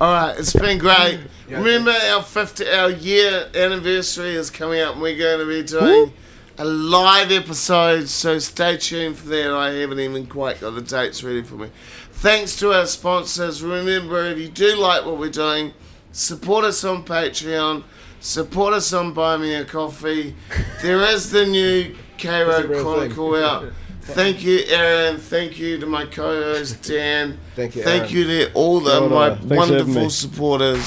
All 0.00 0.12
right, 0.12 0.38
it's 0.38 0.52
been 0.52 0.78
great. 0.78 1.20
Remember, 1.48 1.92
our 1.92 2.22
50, 2.22 2.68
our 2.68 2.90
year 2.90 3.48
anniversary 3.54 4.34
is 4.34 4.50
coming 4.50 4.80
up, 4.80 4.94
and 4.94 5.02
we're 5.02 5.16
going 5.16 5.38
to 5.38 5.46
be 5.46 5.62
doing 5.62 6.12
a 6.58 6.64
live 6.64 7.30
episode. 7.32 8.08
So 8.08 8.38
stay 8.38 8.76
tuned 8.76 9.16
for 9.18 9.28
that. 9.28 9.50
I 9.52 9.70
haven't 9.72 10.00
even 10.00 10.26
quite 10.26 10.60
got 10.60 10.70
the 10.70 10.82
dates 10.82 11.22
ready 11.22 11.42
for 11.42 11.54
me. 11.54 11.70
Thanks 12.10 12.56
to 12.56 12.72
our 12.72 12.86
sponsors. 12.86 13.62
Remember, 13.62 14.24
if 14.26 14.38
you 14.38 14.48
do 14.48 14.76
like 14.76 15.04
what 15.04 15.18
we're 15.18 15.30
doing, 15.30 15.72
support 16.12 16.64
us 16.64 16.82
on 16.84 17.04
Patreon. 17.04 17.84
Support 18.28 18.72
us 18.72 18.90
on 18.94 19.12
Buy 19.12 19.36
Me 19.36 19.52
a 19.52 19.66
Coffee. 19.66 20.34
There 20.80 21.00
is 21.02 21.30
the 21.30 21.44
new 21.44 21.94
K 22.16 22.40
It's 22.40 22.58
a 22.58 22.62
Road 22.62 22.70
real 22.70 22.82
Chronicle 22.82 23.32
thing. 23.34 23.42
out. 23.44 23.64
Thank 24.00 24.42
you, 24.42 24.60
Aaron. 24.66 25.18
Thank 25.18 25.58
you 25.58 25.76
to 25.78 25.84
my 25.84 26.06
co-host 26.06 26.82
Dan. 26.84 27.38
Thank 27.54 27.76
you, 27.76 27.82
Aaron. 27.82 27.98
Thank 28.00 28.12
you 28.12 28.24
to 28.24 28.52
all 28.54 28.80
the, 28.80 28.92
Well 28.92 29.08
my 29.10 29.28
done. 29.28 29.38
Thanks 29.40 29.56
wonderful 29.56 29.94
me. 30.04 30.08
supporters. 30.08 30.86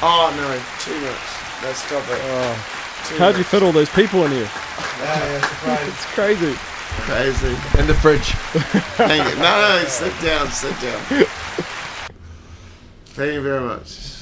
Oh 0.00 0.32
no, 0.34 0.58
too 0.80 0.98
much. 1.02 1.62
Let's 1.62 1.80
stop 1.84 2.02
it. 2.08 2.18
Oh. 2.22 2.56
Too 3.08 3.16
How'd 3.18 3.36
you 3.36 3.44
fit 3.44 3.62
all 3.62 3.72
those 3.72 3.90
people 3.90 4.24
in 4.24 4.30
here? 4.32 4.50
yeah, 5.00 5.86
It's 5.86 6.04
crazy. 6.14 6.54
Crazy. 6.56 7.56
In 7.78 7.86
the 7.86 7.94
fridge. 7.94 8.28
Hang 8.96 9.20
it. 9.20 9.36
No, 9.36 9.42
no, 9.42 9.84
sit 9.86 10.14
down, 10.22 10.50
sit 10.50 10.80
down. 10.80 11.00
Thank 13.12 13.34
you 13.34 13.42
very 13.42 13.60
much. 13.60 14.13